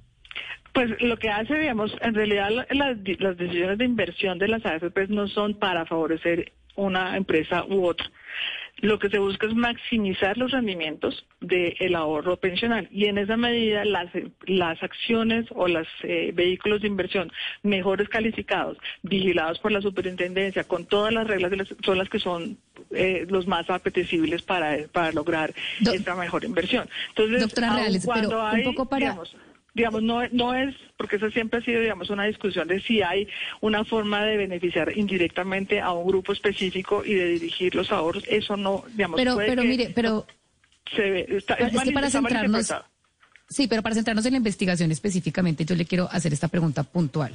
Pues 0.76 0.90
lo 1.00 1.16
que 1.16 1.30
hace, 1.30 1.54
digamos, 1.54 1.90
en 2.02 2.12
realidad 2.12 2.50
las, 2.68 3.02
decisiones 3.02 3.78
de 3.78 3.86
inversión 3.86 4.38
de 4.38 4.46
las 4.46 4.66
AFP 4.66 5.08
no 5.08 5.26
son 5.26 5.54
para 5.54 5.86
favorecer 5.86 6.52
una 6.74 7.16
empresa 7.16 7.64
u 7.64 7.86
otra. 7.86 8.10
Lo 8.82 8.98
que 8.98 9.08
se 9.08 9.18
busca 9.18 9.46
es 9.46 9.54
maximizar 9.54 10.36
los 10.36 10.50
rendimientos 10.50 11.24
del 11.40 11.94
ahorro 11.94 12.36
pensional 12.36 12.88
y 12.90 13.06
en 13.06 13.16
esa 13.16 13.38
medida 13.38 13.86
las, 13.86 14.08
las 14.44 14.82
acciones 14.82 15.46
o 15.54 15.66
los 15.66 15.88
eh, 16.02 16.32
vehículos 16.34 16.82
de 16.82 16.88
inversión 16.88 17.32
mejores 17.62 18.10
calificados, 18.10 18.76
vigilados 19.02 19.58
por 19.60 19.72
la 19.72 19.80
superintendencia, 19.80 20.64
con 20.64 20.84
todas 20.84 21.10
las 21.10 21.26
reglas 21.26 21.74
son 21.82 21.96
las 21.96 22.10
que 22.10 22.18
son 22.18 22.58
eh, 22.90 23.24
los 23.30 23.46
más 23.46 23.70
apetecibles 23.70 24.42
para, 24.42 24.76
para 24.92 25.10
lograr 25.12 25.54
esta 25.90 26.14
mejor 26.14 26.44
inversión. 26.44 26.86
Entonces, 27.08 27.40
Doctora 27.40 27.76
Reales, 27.76 28.06
pero 28.12 28.44
un 28.52 28.62
poco 28.62 28.84
para 28.84 29.06
digamos, 29.06 29.34
no, 30.02 30.28
no 30.32 30.54
es, 30.54 30.74
porque 30.96 31.16
eso 31.16 31.30
siempre 31.30 31.60
ha 31.60 31.62
sido, 31.62 31.80
digamos, 31.80 32.10
una 32.10 32.24
discusión 32.24 32.68
de 32.68 32.80
si 32.80 33.02
hay 33.02 33.28
una 33.60 33.84
forma 33.84 34.24
de 34.24 34.36
beneficiar 34.36 34.96
indirectamente 34.96 35.80
a 35.80 35.92
un 35.92 36.06
grupo 36.06 36.32
específico 36.32 37.04
y 37.04 37.14
de 37.14 37.28
dirigir 37.28 37.74
los 37.74 37.92
ahorros. 37.92 38.24
Eso 38.28 38.56
no, 38.56 38.84
digamos, 38.94 39.16
pero, 39.16 39.36
pero 39.36 39.64
mire, 39.64 39.92
pero 39.94 40.26
se 40.94 41.10
ve, 41.10 41.26
está, 41.30 41.54
es, 41.54 41.80
que 41.82 41.92
para 41.92 42.10
centrarnos, 42.10 42.72
sí, 43.48 43.66
pero 43.66 43.82
para 43.82 43.94
centrarnos 43.94 44.24
en 44.26 44.32
la 44.32 44.38
investigación 44.38 44.90
específicamente, 44.92 45.64
yo 45.64 45.74
le 45.74 45.84
quiero 45.84 46.08
hacer 46.10 46.32
esta 46.32 46.48
pregunta 46.48 46.82
puntual. 46.82 47.32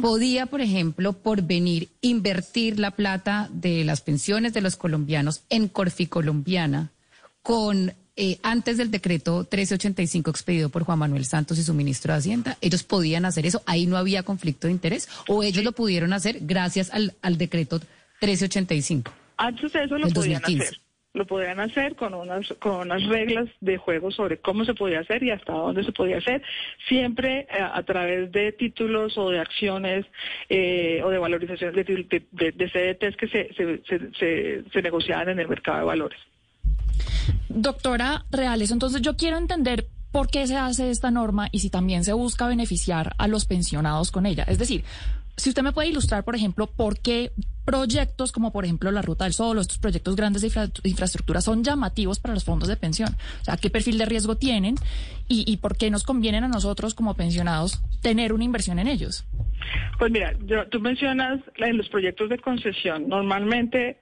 ¿Podía, 0.00 0.46
por 0.46 0.60
ejemplo, 0.60 1.12
por 1.12 1.42
venir 1.42 1.88
invertir 2.00 2.80
la 2.80 2.90
plata 2.90 3.48
de 3.52 3.84
las 3.84 4.00
pensiones 4.00 4.52
de 4.52 4.60
los 4.60 4.76
colombianos 4.76 5.44
en 5.50 5.68
Corfi 5.68 6.06
Colombiana 6.06 6.90
con 7.42 7.94
eh, 8.14 8.38
antes 8.42 8.76
del 8.76 8.90
decreto 8.90 9.38
1385 9.38 10.30
expedido 10.30 10.68
por 10.68 10.84
Juan 10.84 10.98
Manuel 10.98 11.24
Santos 11.24 11.58
y 11.58 11.62
su 11.62 11.72
ministro 11.72 12.12
de 12.12 12.18
Hacienda, 12.18 12.58
ellos 12.60 12.82
podían 12.82 13.24
hacer 13.24 13.46
eso, 13.46 13.62
ahí 13.64 13.86
no 13.86 13.96
había 13.96 14.22
conflicto 14.22 14.66
de 14.66 14.72
interés, 14.72 15.08
o 15.28 15.42
ellos 15.42 15.64
lo 15.64 15.72
pudieron 15.72 16.12
hacer 16.12 16.38
gracias 16.42 16.92
al, 16.92 17.14
al 17.22 17.38
decreto 17.38 17.76
1385. 18.20 19.12
Antes 19.38 19.72
de 19.72 19.84
eso 19.84 19.98
lo 19.98 20.08
podían 20.08 20.44
hacer. 20.44 20.78
Lo 21.14 21.26
podían 21.26 21.60
hacer 21.60 21.94
con 21.94 22.14
unas, 22.14 22.48
con 22.58 22.80
unas 22.80 23.02
reglas 23.06 23.46
de 23.60 23.76
juego 23.76 24.10
sobre 24.10 24.38
cómo 24.38 24.64
se 24.64 24.72
podía 24.72 25.00
hacer 25.00 25.22
y 25.22 25.30
hasta 25.30 25.52
dónde 25.52 25.84
se 25.84 25.92
podía 25.92 26.16
hacer, 26.18 26.42
siempre 26.88 27.40
eh, 27.50 27.60
a, 27.60 27.82
través 27.82 28.32
de 28.32 28.52
títulos 28.52 29.18
o 29.18 29.28
de 29.28 29.38
acciones 29.38 30.06
eh, 30.48 31.02
o 31.04 31.10
de 31.10 31.18
valorizaciones 31.18 31.74
de, 31.86 32.24
de, 32.30 32.52
de, 32.52 32.68
CDTs 32.68 33.16
que 33.18 33.28
se, 33.28 33.52
se, 33.52 33.82
se, 34.18 34.70
se 34.70 34.82
negociaban 34.82 35.28
en 35.28 35.40
el 35.40 35.48
mercado 35.48 35.78
de 35.80 35.84
valores. 35.84 36.18
Doctora 37.48 38.24
Reales, 38.30 38.70
entonces 38.70 39.02
yo 39.02 39.16
quiero 39.16 39.38
entender 39.38 39.88
por 40.10 40.28
qué 40.28 40.46
se 40.46 40.56
hace 40.56 40.90
esta 40.90 41.10
norma 41.10 41.48
y 41.50 41.60
si 41.60 41.70
también 41.70 42.04
se 42.04 42.12
busca 42.12 42.46
beneficiar 42.46 43.14
a 43.18 43.28
los 43.28 43.46
pensionados 43.46 44.10
con 44.10 44.26
ella. 44.26 44.44
Es 44.46 44.58
decir, 44.58 44.84
si 45.36 45.48
usted 45.48 45.62
me 45.62 45.72
puede 45.72 45.88
ilustrar, 45.88 46.24
por 46.24 46.36
ejemplo, 46.36 46.66
por 46.66 46.98
qué 47.00 47.32
proyectos 47.64 48.32
como, 48.32 48.52
por 48.52 48.64
ejemplo, 48.64 48.90
la 48.90 49.02
Ruta 49.02 49.24
del 49.24 49.32
Sol 49.32 49.56
o 49.56 49.60
estos 49.60 49.78
proyectos 49.78 50.16
grandes 50.16 50.42
de 50.42 50.70
infraestructura 50.84 51.40
son 51.40 51.64
llamativos 51.64 52.20
para 52.20 52.34
los 52.34 52.44
fondos 52.44 52.68
de 52.68 52.76
pensión. 52.76 53.08
O 53.40 53.44
sea, 53.44 53.56
qué 53.56 53.70
perfil 53.70 53.98
de 53.98 54.04
riesgo 54.04 54.36
tienen 54.36 54.74
y, 55.28 55.56
por 55.58 55.78
qué 55.78 55.90
nos 55.90 56.02
convienen 56.04 56.44
a 56.44 56.48
nosotros 56.48 56.92
como 56.92 57.14
pensionados 57.14 57.80
tener 58.02 58.34
una 58.34 58.44
inversión 58.44 58.78
en 58.78 58.88
ellos. 58.88 59.24
Pues 59.98 60.12
mira, 60.12 60.34
tú 60.70 60.80
mencionas 60.80 61.40
en 61.56 61.78
los 61.78 61.88
proyectos 61.88 62.28
de 62.28 62.38
concesión. 62.38 63.08
Normalmente 63.08 64.01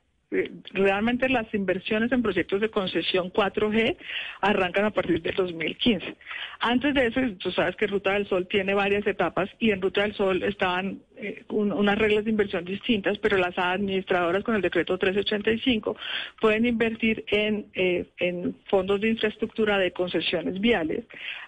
realmente 0.73 1.29
las 1.29 1.53
inversiones 1.55 2.13
en 2.13 2.23
proyectos 2.23 2.61
de 2.61 2.71
concesión 2.71 3.33
4G 3.33 3.97
arrancan 4.41 4.85
a 4.85 4.91
partir 4.91 5.21
del 5.23 5.35
2015. 5.35 6.17
Antes 6.61 6.95
de 6.95 7.07
eso, 7.07 7.21
tú 7.39 7.51
sabes 7.51 7.75
que 7.77 7.89
Ruta 7.89 8.13
del 8.13 8.29
Sol 8.29 8.47
tiene 8.49 8.75
varias 8.75 9.07
etapas 9.07 9.51
y 9.59 9.73
en 9.73 9.83
Ruta 9.83 10.03
del 10.03 10.15
Sol 10.15 10.43
estaban 10.45 11.01
eh, 11.17 11.45
unas 11.49 11.99
reglas 11.99 12.25
de 12.25 12.31
inversión 12.31 12.65
distintas, 12.65 13.19
pero 13.19 13.39
las 13.39 13.59
administradoras 13.59 14.45
con 14.45 14.55
el 14.55 14.63
decreto 14.63 14.97
385 14.97 15.97
pueden 16.41 16.65
invertir 16.65 17.25
eh, 17.31 18.07
en 18.19 18.57
fondos 18.69 19.01
de 19.01 19.09
infraestructura 19.09 19.79
de 19.79 19.93
concesiones 19.93 20.61
viales 20.61 21.05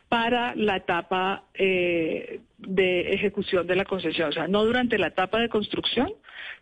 para 0.09 0.55
la 0.57 0.77
etapa 0.77 1.45
de 1.55 3.01
ejecución 3.15 3.67
de 3.67 3.77
la 3.77 3.87
concesión, 3.87 4.29
o 4.29 4.33
sea, 4.33 4.47
no 4.47 4.63
durante 4.65 4.99
la 4.99 5.07
etapa 5.07 5.41
de 5.41 5.49
construcción, 5.49 6.13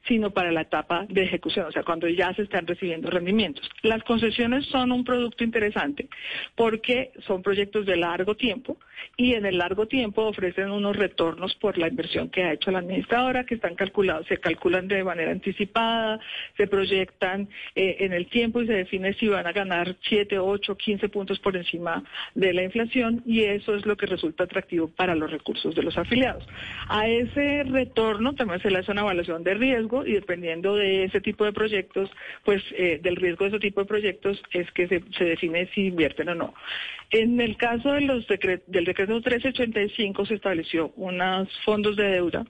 sino 0.06 0.30
para 0.30 0.52
la 0.52 0.62
etapa 0.62 1.06
de 1.08 1.22
ejecución, 1.22 1.66
o 1.66 1.72
sea, 1.72 1.82
cuando 1.82 2.08
ya 2.08 2.32
se 2.34 2.42
están 2.42 2.66
recibiendo 2.66 3.10
rendimientos. 3.10 3.68
Las 3.82 4.02
concesiones 4.04 4.66
son 4.66 4.92
un 4.92 5.04
producto 5.04 5.44
interesante 5.44 6.08
porque 6.54 7.12
son 7.26 7.42
proyectos 7.42 7.86
de 7.86 7.96
largo 7.96 8.34
tiempo 8.34 8.76
y 9.16 9.34
en 9.34 9.46
el 9.46 9.58
largo 9.58 9.86
tiempo 9.86 10.22
ofrecen 10.22 10.70
unos 10.70 10.96
retornos 10.96 11.54
por 11.54 11.78
la 11.78 11.88
inversión 11.88 12.28
que 12.28 12.42
ha 12.42 12.52
hecho 12.52 12.70
la 12.70 12.78
administradora, 12.78 13.44
que 13.44 13.54
están 13.54 13.74
calculados, 13.74 14.26
se 14.26 14.38
calculan 14.38 14.88
de 14.88 15.04
manera 15.04 15.30
anticipada, 15.30 16.20
se 16.56 16.66
proyectan 16.66 17.48
eh, 17.74 17.96
en 18.00 18.12
el 18.12 18.26
tiempo 18.28 18.62
y 18.62 18.66
se 18.66 18.72
define 18.72 19.14
si 19.14 19.28
van 19.28 19.46
a 19.46 19.52
ganar 19.52 19.96
7, 20.08 20.38
8, 20.38 20.76
15 20.76 21.08
puntos 21.08 21.38
por 21.38 21.56
encima 21.56 22.02
de 22.34 22.52
la 22.52 22.62
inflación 22.62 23.22
y 23.26 23.42
eso 23.44 23.74
es 23.74 23.86
lo 23.86 23.96
que 23.96 24.06
resulta 24.06 24.44
atractivo 24.44 24.88
para 24.88 25.14
los 25.14 25.30
recursos 25.30 25.74
de 25.74 25.82
los 25.82 25.96
afiliados. 25.96 26.46
A 26.88 27.08
ese 27.08 27.64
retorno 27.64 28.34
también 28.34 28.60
se 28.60 28.70
le 28.70 28.78
hace 28.78 28.92
una 28.92 29.02
evaluación 29.02 29.42
de 29.44 29.54
riesgo 29.54 29.69
y 30.06 30.12
dependiendo 30.12 30.76
de 30.76 31.04
ese 31.04 31.20
tipo 31.20 31.44
de 31.44 31.52
proyectos, 31.52 32.10
pues 32.44 32.62
eh, 32.72 32.98
del 33.02 33.16
riesgo 33.16 33.44
de 33.44 33.50
ese 33.50 33.60
tipo 33.60 33.80
de 33.80 33.86
proyectos 33.86 34.42
es 34.52 34.70
que 34.72 34.88
se, 34.88 35.02
se 35.16 35.24
define 35.24 35.66
si 35.74 35.86
invierten 35.86 36.28
o 36.30 36.34
no. 36.34 36.54
En 37.10 37.40
el 37.40 37.56
caso 37.56 37.92
de 37.92 38.02
los 38.02 38.26
del 38.28 38.84
decreto 38.84 39.14
1385 39.14 40.26
se 40.26 40.34
estableció 40.34 40.92
unos 40.94 41.48
fondos 41.64 41.96
de 41.96 42.04
deuda 42.04 42.44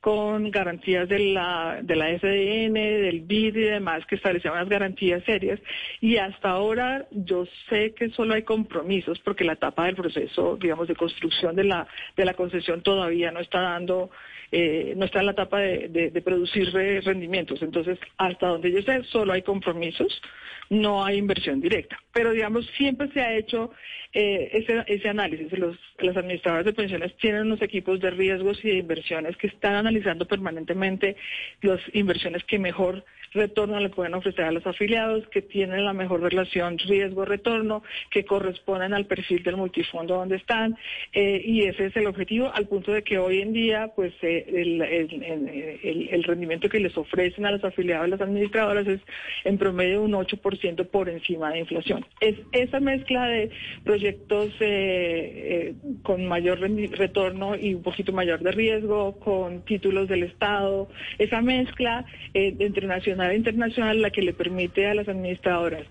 con 0.00 0.52
garantías 0.52 1.08
de 1.08 1.18
la, 1.18 1.80
de 1.82 2.18
FDN, 2.18 2.74
del 2.74 3.22
BID 3.22 3.56
y 3.56 3.60
demás 3.60 4.06
que 4.06 4.14
establecían 4.14 4.54
unas 4.54 4.68
garantías 4.68 5.24
serias 5.24 5.58
y 6.00 6.18
hasta 6.18 6.50
ahora 6.50 7.06
yo 7.10 7.44
sé 7.68 7.92
que 7.94 8.10
solo 8.10 8.34
hay 8.34 8.44
compromisos 8.44 9.18
porque 9.18 9.42
la 9.42 9.54
etapa 9.54 9.86
del 9.86 9.96
proceso, 9.96 10.56
digamos, 10.60 10.86
de 10.86 10.94
construcción 10.94 11.56
de 11.56 11.64
la, 11.64 11.88
de 12.16 12.24
la 12.24 12.34
concesión 12.34 12.82
todavía 12.82 13.32
no 13.32 13.40
está 13.40 13.60
dando 13.62 14.10
eh, 14.52 14.94
no 14.96 15.06
está 15.06 15.18
en 15.18 15.26
la 15.26 15.32
etapa 15.32 15.58
de, 15.58 15.88
de, 15.88 16.22
producir 16.22 16.72
rendimientos. 16.72 17.60
Entonces, 17.60 17.98
hasta 18.18 18.46
donde 18.46 18.70
yo 18.70 18.82
sé, 18.82 19.02
solo 19.04 19.32
hay 19.32 19.42
compromisos, 19.42 20.22
no 20.70 21.04
hay 21.04 21.18
inversión 21.18 21.60
directa. 21.60 21.98
Pero, 22.12 22.32
digamos, 22.32 22.66
siempre 22.76 23.08
se 23.12 23.20
ha 23.20 23.34
hecho 23.34 23.70
eh, 24.12 24.50
ese, 24.52 24.84
ese 24.86 25.08
análisis. 25.08 25.56
Los, 25.58 25.76
las 25.98 26.16
administradoras 26.16 26.64
de 26.64 26.72
pensiones 26.72 27.16
tienen 27.16 27.42
unos 27.42 27.62
equipos 27.62 28.00
de 28.00 28.10
riesgos 28.10 28.64
y 28.64 28.68
de 28.68 28.76
inversiones 28.78 29.36
que 29.36 29.48
están 29.48 29.74
analizando 29.74 30.26
permanentemente 30.26 31.16
las 31.62 31.80
inversiones 31.92 32.44
que 32.44 32.58
mejor 32.58 33.04
retorno 33.34 33.80
le 33.80 33.90
pueden 33.90 34.14
ofrecer 34.14 34.44
a 34.44 34.52
los 34.52 34.66
afiliados, 34.66 35.26
que 35.28 35.42
tienen 35.42 35.84
la 35.84 35.92
mejor 35.92 36.22
relación 36.22 36.78
riesgo-retorno, 36.78 37.82
que 38.10 38.24
corresponden 38.24 38.94
al 38.94 39.06
perfil 39.06 39.42
del 39.42 39.56
multifondo 39.56 40.14
donde 40.14 40.36
están, 40.36 40.76
eh, 41.12 41.42
y 41.44 41.62
ese 41.62 41.86
es 41.86 41.96
el 41.96 42.06
objetivo, 42.06 42.50
al 42.54 42.66
punto 42.66 42.92
de 42.92 43.02
que 43.02 43.18
hoy 43.18 43.40
en 43.40 43.52
día, 43.52 43.90
pues 43.94 44.12
eh, 44.22 44.44
el, 44.48 46.24
rendimiento 46.24 46.68
que 46.68 46.80
les 46.80 46.96
ofrecen 46.96 47.44
a 47.44 47.50
los 47.50 47.62
afiliados 47.64 48.08
las 48.08 48.20
administradoras 48.20 48.86
es 48.86 49.00
en 49.44 49.58
promedio 49.58 50.02
un 50.02 50.12
8% 50.12 50.88
por 50.88 51.08
encima 51.08 51.50
de 51.50 51.58
inflación. 51.60 52.06
Es 52.20 52.36
esa 52.52 52.80
mezcla 52.80 53.26
de 53.26 53.50
proyectos 53.84 54.52
eh, 54.60 55.74
con 56.02 56.26
mayor 56.26 56.60
retorno 56.60 57.56
y 57.56 57.74
un 57.74 57.82
poquito 57.82 58.12
mayor 58.12 58.40
de 58.40 58.52
riesgo, 58.52 59.18
con 59.18 59.64
títulos 59.64 60.08
del 60.08 60.22
Estado, 60.22 60.88
esa 61.18 61.40
mezcla 61.42 62.06
entre 62.32 62.86
nacional 62.86 63.23
internacional 63.32 64.02
la 64.02 64.10
que 64.10 64.22
le 64.22 64.32
permite 64.32 64.86
a 64.86 64.94
las 64.94 65.08
administradoras 65.08 65.84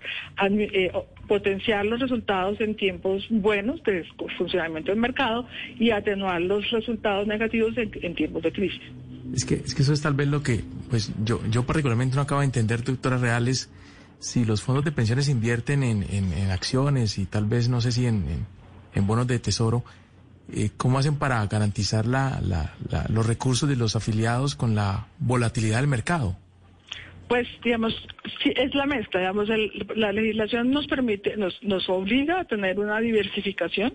potenciar 1.26 1.86
los 1.86 2.00
resultados 2.00 2.60
en 2.60 2.76
tiempos 2.76 3.26
buenos 3.30 3.82
de 3.84 4.04
funcionamiento 4.36 4.90
del 4.90 5.00
mercado 5.00 5.46
y 5.78 5.90
atenuar 5.90 6.40
los 6.42 6.70
resultados 6.70 7.26
negativos 7.26 7.74
en, 7.76 8.14
tiempos 8.14 8.42
de 8.42 8.52
crisis. 8.52 8.82
Es 9.34 9.44
que, 9.44 9.54
es 9.54 9.74
que 9.74 9.82
eso 9.82 9.92
es 9.92 10.02
tal 10.02 10.14
vez 10.14 10.28
lo 10.28 10.42
que, 10.42 10.60
pues 10.90 11.12
yo, 11.24 11.40
yo 11.50 11.64
particularmente 11.64 12.16
no 12.16 12.22
acabo 12.22 12.40
de 12.40 12.46
entender, 12.46 12.84
doctora 12.84 13.16
Reales, 13.16 13.70
si 14.18 14.44
los 14.44 14.62
fondos 14.62 14.84
de 14.84 14.92
pensiones 14.92 15.28
invierten 15.28 15.82
en, 15.82 16.02
en, 16.02 16.50
acciones 16.50 17.18
y 17.18 17.26
tal 17.26 17.46
vez, 17.46 17.68
no 17.68 17.80
sé 17.80 17.92
si 17.92 18.06
en, 18.06 18.24
en 18.94 19.06
bonos 19.06 19.26
de 19.26 19.38
tesoro, 19.38 19.84
eh, 20.52 20.70
¿cómo 20.76 20.98
hacen 20.98 21.16
para 21.16 21.44
garantizar 21.46 22.06
la, 22.06 22.40
la, 22.42 22.74
los 23.08 23.26
recursos 23.26 23.68
de 23.68 23.76
los 23.76 23.96
afiliados 23.96 24.54
con 24.54 24.74
la 24.74 25.08
volatilidad 25.18 25.78
del 25.78 25.88
mercado? 25.88 26.36
Pues, 27.28 27.48
digamos, 27.62 27.94
es 28.44 28.74
la 28.74 28.84
mezcla, 28.84 29.20
digamos, 29.20 29.48
la 29.96 30.12
legislación 30.12 30.70
nos 30.70 30.86
permite, 30.86 31.36
nos, 31.36 31.62
nos 31.62 31.88
obliga 31.88 32.40
a 32.40 32.44
tener 32.44 32.78
una 32.78 33.00
diversificación, 33.00 33.94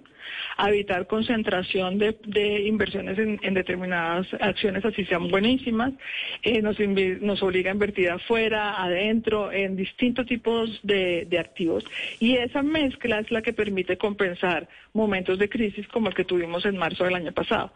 a 0.57 0.69
evitar 0.69 1.05
concentración 1.05 1.99
de, 1.99 2.63
inversiones 2.65 3.19
en, 3.19 3.53
determinadas 3.53 4.27
acciones, 4.39 4.83
así 4.83 5.05
sean 5.05 5.29
buenísimas, 5.29 5.93
eh, 6.41 6.61
nos, 6.61 6.77
nos 6.79 7.43
obliga 7.43 7.69
a 7.69 7.73
invertir 7.73 8.09
afuera, 8.09 8.81
adentro, 8.81 9.51
en 9.51 9.75
distintos 9.75 10.25
tipos 10.25 10.79
de, 10.81 11.27
de 11.29 11.39
activos, 11.39 11.85
y 12.19 12.35
esa 12.35 12.63
mezcla 12.63 13.19
es 13.19 13.31
la 13.31 13.43
que 13.43 13.53
permite 13.53 13.97
compensar 13.97 14.67
momentos 14.93 15.37
de 15.37 15.49
crisis 15.49 15.87
como 15.87 16.09
el 16.09 16.15
que 16.15 16.25
tuvimos 16.25 16.65
en 16.65 16.77
marzo 16.77 17.03
del 17.03 17.15
año 17.15 17.31
pasado. 17.31 17.71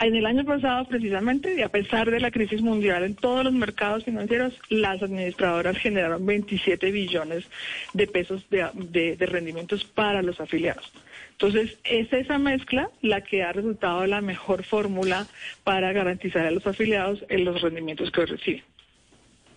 En 0.00 0.16
el 0.16 0.26
año 0.26 0.44
pasado, 0.44 0.86
precisamente, 0.86 1.54
y 1.54 1.62
a 1.62 1.68
pesar 1.68 2.10
de 2.10 2.20
la 2.20 2.30
crisis 2.30 2.62
mundial 2.62 3.04
en 3.04 3.14
todos 3.14 3.44
los 3.44 3.52
mercados 3.52 4.04
financieros, 4.04 4.54
las 4.94 5.02
administradoras 5.02 5.76
generaron 5.78 6.24
27 6.24 6.90
billones 6.90 7.44
de 7.92 8.06
pesos 8.06 8.46
de, 8.50 9.16
rendimientos 9.20 9.84
para 9.84 10.22
los 10.22 10.40
afiliados. 10.40 10.92
Entonces, 11.32 11.78
es 11.84 12.12
esa 12.12 12.38
mezcla 12.38 12.90
la 13.02 13.22
que 13.22 13.42
ha 13.42 13.52
resultado 13.52 14.06
la 14.06 14.20
mejor 14.20 14.62
fórmula 14.64 15.26
para 15.64 15.92
garantizar 15.92 16.46
a 16.46 16.50
los 16.50 16.66
afiliados 16.66 17.24
en 17.28 17.44
los 17.44 17.60
rendimientos 17.60 18.10
que 18.10 18.26
reciben. 18.26 18.73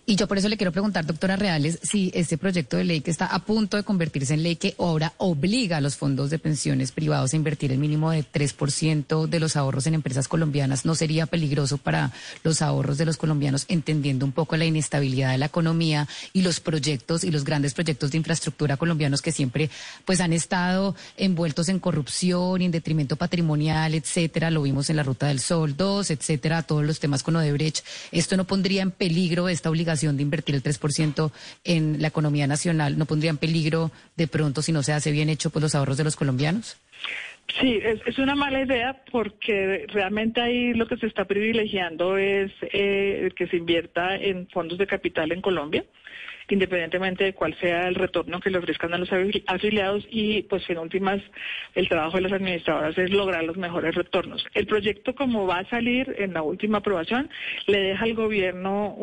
Y 0.10 0.16
yo 0.16 0.26
por 0.26 0.38
eso 0.38 0.48
le 0.48 0.56
quiero 0.56 0.72
preguntar, 0.72 1.06
doctora 1.06 1.36
Reales, 1.36 1.80
si 1.84 2.12
este 2.14 2.38
proyecto 2.38 2.78
de 2.78 2.86
ley 2.86 3.02
que 3.02 3.12
está 3.12 3.26
a 3.26 3.40
punto 3.40 3.76
de 3.76 3.84
convertirse 3.84 4.36
en 4.36 4.42
ley 4.42 4.56
que 4.56 4.74
ahora 4.80 5.12
obliga 5.18 5.76
a 5.76 5.82
los 5.82 5.98
fondos 5.98 6.30
de 6.30 6.40
pensiones 6.40 6.94
privados 6.94 7.34
a 7.34 7.36
invertir 7.36 7.74
el 7.74 7.78
mínimo 7.78 8.12
de 8.12 8.24
3% 8.24 9.28
de 9.28 9.40
los 9.42 9.58
ahorros 9.58 9.86
en 9.86 9.96
empresas 9.96 10.30
colombianas, 10.30 10.86
¿no 10.86 10.96
sería 10.96 11.26
peligroso 11.26 11.78
para 11.78 12.14
los 12.46 12.62
ahorros 12.62 12.98
de 12.98 13.04
los 13.04 13.18
colombianos, 13.18 13.66
entendiendo 13.68 14.26
un 14.26 14.32
poco 14.32 14.56
la 14.56 14.64
inestabilidad 14.64 15.32
de 15.32 15.40
la 15.40 15.48
economía 15.48 16.08
y 16.32 16.42
los 16.42 16.62
proyectos 16.62 17.26
y 17.26 17.32
los 17.32 17.44
grandes 17.44 17.74
proyectos 17.74 18.12
de 18.12 18.18
infraestructura 18.18 18.78
colombianos 18.78 19.22
que 19.22 19.34
siempre 19.34 19.70
pues 20.06 20.22
han 20.22 20.32
estado 20.32 20.96
envueltos 21.18 21.68
en 21.68 21.80
corrupción 21.80 22.62
y 22.62 22.66
en 22.66 22.72
detrimento 22.72 23.18
patrimonial, 23.18 23.94
etcétera? 23.94 24.52
Lo 24.52 24.62
vimos 24.62 24.90
en 24.90 24.96
la 24.96 25.04
Ruta 25.04 25.28
del 25.28 25.42
Sol 25.42 25.76
2, 25.76 26.12
etcétera, 26.12 26.64
todos 26.64 26.86
los 26.86 27.02
temas 27.02 27.24
con 27.24 27.36
Odebrecht. 27.36 27.84
¿Esto 28.14 28.38
no 28.38 28.48
pondría 28.48 28.84
en 28.84 28.92
peligro 28.92 29.50
esta 29.50 29.70
obligación? 29.70 29.97
De 30.02 30.24
invertir 30.24 30.56
el 30.56 30.64
3% 30.64 31.32
en 31.64 32.02
la 32.02 32.08
economía 32.08 32.48
nacional 32.48 32.98
no 32.98 33.06
pondría 33.06 33.32
en 33.32 33.38
peligro 33.38 33.92
de 34.16 34.28
pronto, 34.28 34.62
si 34.62 34.72
no 34.72 34.84
se 34.84 34.94
hace 34.94 35.12
bien 35.12 35.30
hecho, 35.30 35.50
pues 35.50 35.64
los 35.64 35.76
ahorros 35.76 35.98
de 35.98 36.04
los 36.04 36.16
colombianos? 36.16 36.78
Sí, 37.60 37.80
es, 37.82 38.20
una 38.20 38.36
mala 38.36 38.62
idea 38.62 39.02
porque 39.10 39.86
realmente 39.88 40.42
ahí 40.42 40.74
lo 40.74 40.86
que 40.86 40.98
se 40.98 41.08
está 41.08 41.26
privilegiando 41.26 42.18
es 42.18 42.52
eh, 42.62 43.30
que 43.36 43.48
se 43.48 43.58
invierta 43.58 44.16
en 44.16 44.48
fondos 44.50 44.78
de 44.78 44.86
capital 44.86 45.32
en 45.32 45.42
Colombia 45.42 45.86
independientemente 46.50 47.26
de 47.26 47.34
cuál 47.34 47.56
sea 47.60 47.88
el 47.88 47.96
retorno 47.96 48.40
que 48.40 48.50
le 48.50 48.58
ofrezcan 48.58 48.94
a 48.94 48.98
los 48.98 49.10
afiliados 49.48 50.06
y 50.10 50.44
pues 50.44 50.70
en 50.70 50.78
últimas 50.78 51.22
el 51.76 51.90
trabajo 51.90 52.18
de 52.18 52.24
las 52.24 52.32
administradoras 52.32 52.98
es 52.98 53.10
lograr 53.12 53.44
los 53.44 53.58
mejores 53.58 53.96
retornos. 53.96 54.46
El 54.54 54.68
proyecto 54.68 55.16
como 55.16 55.48
va 55.48 55.60
a 55.60 55.70
salir 55.70 56.16
en 56.18 56.34
la 56.34 56.42
última 56.42 56.80
aprobación 56.80 57.30
le 57.66 57.80
deja 57.80 58.04
al 58.04 58.14
gobierno 58.14 58.96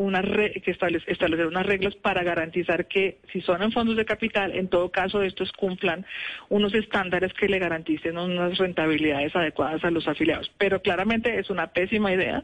que 0.62 0.70
establecer 0.70 1.46
unas 1.46 1.66
reglas 1.66 1.94
para 1.96 2.22
garantizar 2.22 2.86
que 2.86 3.18
si 3.32 3.40
son 3.40 3.62
en 3.62 3.72
fondos 3.72 3.96
de 3.96 4.04
capital, 4.04 4.52
en 4.52 4.68
todo 4.68 4.90
caso 4.90 5.22
estos 5.22 5.52
cumplan 5.52 6.06
unos 6.48 6.74
estándares 6.74 7.32
que 7.34 7.48
le 7.48 7.58
garanticen 7.58 8.18
unas 8.18 8.56
rentabilidades 8.58 9.34
adecuadas 9.36 9.84
a 9.84 9.90
los 9.90 10.06
afiliados. 10.08 10.50
Pero 10.58 10.80
claramente 10.80 11.38
es 11.38 11.50
una 11.50 11.68
pésima 11.68 12.12
idea 12.12 12.42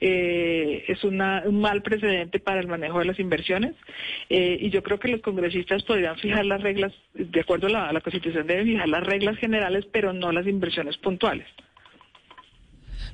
eh, 0.00 0.84
es 0.88 1.04
un 1.04 1.18
mal 1.60 1.82
precedente 1.82 2.40
para 2.40 2.60
el 2.60 2.68
manejo 2.68 2.98
de 2.98 3.04
las 3.04 3.18
inversiones 3.18 3.74
eh, 4.28 4.56
y 4.60 4.70
yo 4.70 4.82
creo 4.82 4.98
que 4.98 5.08
los 5.08 5.20
congresistas 5.20 5.82
podrían 5.82 6.16
fijar 6.16 6.46
las 6.46 6.62
reglas, 6.62 6.92
de 7.14 7.40
acuerdo 7.40 7.68
la, 7.68 7.88
a 7.88 7.92
la 7.92 8.00
Constitución, 8.00 8.46
deben 8.46 8.66
fijar 8.66 8.88
las 8.88 9.04
reglas 9.04 9.36
generales, 9.38 9.86
pero 9.92 10.12
no 10.12 10.32
las 10.32 10.46
inversiones 10.46 10.96
puntuales. 10.98 11.46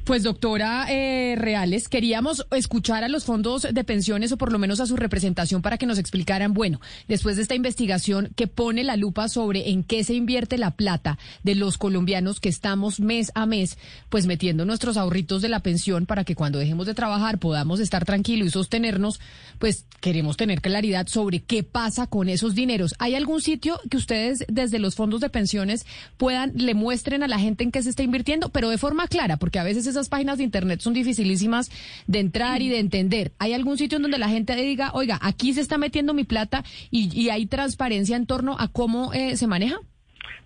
Pues 0.06 0.22
doctora 0.22 0.86
eh, 0.88 1.34
Reales, 1.36 1.88
queríamos 1.88 2.46
escuchar 2.52 3.02
a 3.02 3.08
los 3.08 3.24
fondos 3.24 3.66
de 3.68 3.82
pensiones 3.82 4.30
o 4.30 4.36
por 4.36 4.52
lo 4.52 4.58
menos 4.60 4.78
a 4.78 4.86
su 4.86 4.94
representación 4.94 5.62
para 5.62 5.78
que 5.78 5.86
nos 5.86 5.98
explicaran, 5.98 6.54
bueno, 6.54 6.80
después 7.08 7.34
de 7.34 7.42
esta 7.42 7.56
investigación 7.56 8.30
que 8.36 8.46
pone 8.46 8.84
la 8.84 8.94
lupa 8.94 9.28
sobre 9.28 9.70
en 9.70 9.82
qué 9.82 10.04
se 10.04 10.14
invierte 10.14 10.58
la 10.58 10.76
plata 10.76 11.18
de 11.42 11.56
los 11.56 11.76
colombianos 11.76 12.38
que 12.38 12.48
estamos 12.48 13.00
mes 13.00 13.32
a 13.34 13.46
mes, 13.46 13.78
pues 14.08 14.26
metiendo 14.26 14.64
nuestros 14.64 14.96
ahorritos 14.96 15.42
de 15.42 15.48
la 15.48 15.58
pensión 15.58 16.06
para 16.06 16.22
que 16.22 16.36
cuando 16.36 16.60
dejemos 16.60 16.86
de 16.86 16.94
trabajar 16.94 17.38
podamos 17.38 17.80
estar 17.80 18.04
tranquilos 18.04 18.46
y 18.46 18.50
sostenernos, 18.52 19.18
pues 19.58 19.86
queremos 20.00 20.36
tener 20.36 20.60
claridad 20.60 21.08
sobre 21.08 21.40
qué 21.40 21.64
pasa 21.64 22.06
con 22.06 22.28
esos 22.28 22.54
dineros. 22.54 22.94
¿Hay 23.00 23.16
algún 23.16 23.40
sitio 23.40 23.80
que 23.90 23.96
ustedes 23.96 24.44
desde 24.46 24.78
los 24.78 24.94
fondos 24.94 25.20
de 25.20 25.30
pensiones 25.30 25.84
puedan, 26.16 26.52
le 26.54 26.74
muestren 26.74 27.24
a 27.24 27.28
la 27.28 27.40
gente 27.40 27.64
en 27.64 27.72
qué 27.72 27.82
se 27.82 27.90
está 27.90 28.04
invirtiendo, 28.04 28.50
pero 28.50 28.70
de 28.70 28.78
forma 28.78 29.08
clara, 29.08 29.36
porque 29.36 29.58
a 29.58 29.64
veces 29.64 29.88
es 29.88 29.95
esas 29.96 30.08
páginas 30.08 30.38
de 30.38 30.44
internet 30.44 30.80
son 30.80 30.94
dificilísimas 30.94 31.70
de 32.06 32.20
entrar 32.20 32.62
y 32.62 32.68
de 32.68 32.78
entender. 32.78 33.32
¿Hay 33.38 33.52
algún 33.52 33.78
sitio 33.78 33.96
en 33.96 34.02
donde 34.02 34.18
la 34.18 34.28
gente 34.28 34.54
diga, 34.54 34.90
oiga, 34.92 35.18
aquí 35.22 35.52
se 35.52 35.60
está 35.60 35.78
metiendo 35.78 36.14
mi 36.14 36.24
plata 36.24 36.64
y, 36.90 37.26
hay 37.26 37.46
transparencia 37.46 38.16
en 38.16 38.26
torno 38.26 38.56
a 38.58 38.68
cómo 38.68 39.12
eh, 39.12 39.36
se 39.36 39.46
maneja? 39.46 39.78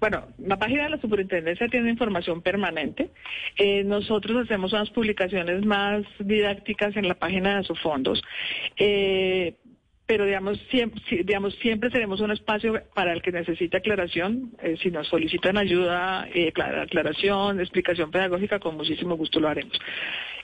Bueno, 0.00 0.28
la 0.38 0.56
página 0.56 0.84
de 0.84 0.90
la 0.90 1.00
superintendencia 1.00 1.68
tiene 1.68 1.90
información 1.90 2.40
permanente. 2.40 3.10
Eh, 3.58 3.84
nosotros 3.84 4.44
hacemos 4.44 4.72
unas 4.72 4.88
publicaciones 4.90 5.64
más 5.64 6.04
didácticas 6.18 6.96
en 6.96 7.06
la 7.06 7.14
página 7.14 7.58
de 7.58 7.64
sus 7.64 7.78
fondos. 7.80 8.22
Eh, 8.78 9.56
pero 10.11 10.25
digamos 10.27 10.59
siempre, 10.70 11.23
digamos 11.23 11.55
siempre 11.62 11.88
tenemos 11.88 12.20
un 12.20 12.33
espacio 12.33 12.83
para 12.94 13.12
el 13.12 13.23
que 13.23 13.31
necesite 13.31 13.77
aclaración. 13.77 14.51
Eh, 14.61 14.77
si 14.83 14.90
nos 14.90 15.07
solicitan 15.07 15.57
ayuda, 15.57 16.27
eh, 16.35 16.53
aclaración, 16.57 17.61
explicación 17.61 18.11
pedagógica, 18.11 18.59
con 18.59 18.77
muchísimo 18.77 19.16
gusto 19.16 19.38
lo 19.38 19.46
haremos. 19.46 19.79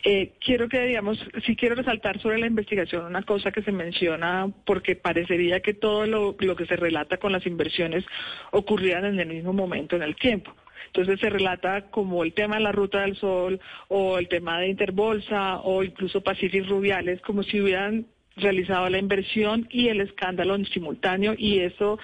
Eh, 0.05 0.35
quiero 0.39 0.69
que, 0.69 0.83
digamos, 0.83 1.19
sí 1.45 1.57
quiero 1.57 1.75
resaltar 1.75 2.21
sobre 2.21 2.39
la 2.39 2.47
investigación 2.47 3.07
una 3.07 3.23
cosa 3.23 3.51
que 3.51 3.63
se 3.63 3.73
menciona, 3.73 4.49
porque 4.65 4.95
parecería 4.95 5.59
que 5.59 5.75
todo 5.75 6.07
lo, 6.07 6.37
lo 6.39 6.55
que 6.55 6.67
se 6.67 6.77
relata 6.77 7.17
con 7.17 7.33
las 7.33 7.45
inversiones 7.45 8.05
ocurrían 8.53 9.05
en 9.05 9.19
el 9.19 9.27
mismo 9.27 9.53
momento 9.53 9.97
en 9.97 10.03
el 10.03 10.15
tiempo. 10.15 10.55
Entonces 10.87 11.19
se 11.19 11.29
relata 11.29 11.91
como 11.91 12.23
el 12.23 12.35
tema 12.35 12.55
de 12.55 12.63
la 12.63 12.71
Ruta 12.71 13.01
del 13.01 13.17
Sol 13.17 13.61
o 13.89 14.19
el 14.19 14.29
tema 14.29 14.61
de 14.61 14.69
Interbolsa 14.69 15.57
o 15.57 15.83
incluso 15.83 16.21
Pacific 16.21 16.69
Rubiales, 16.69 17.21
como 17.23 17.43
si 17.43 17.61
hubieran 17.61 18.07
realizado 18.37 18.89
la 18.89 18.99
inversión 18.99 19.67
y 19.71 19.89
el 19.89 20.01
escándalo 20.01 20.55
en 20.55 20.67
simultáneo 20.67 21.35
y 21.37 21.61
eso 21.61 21.99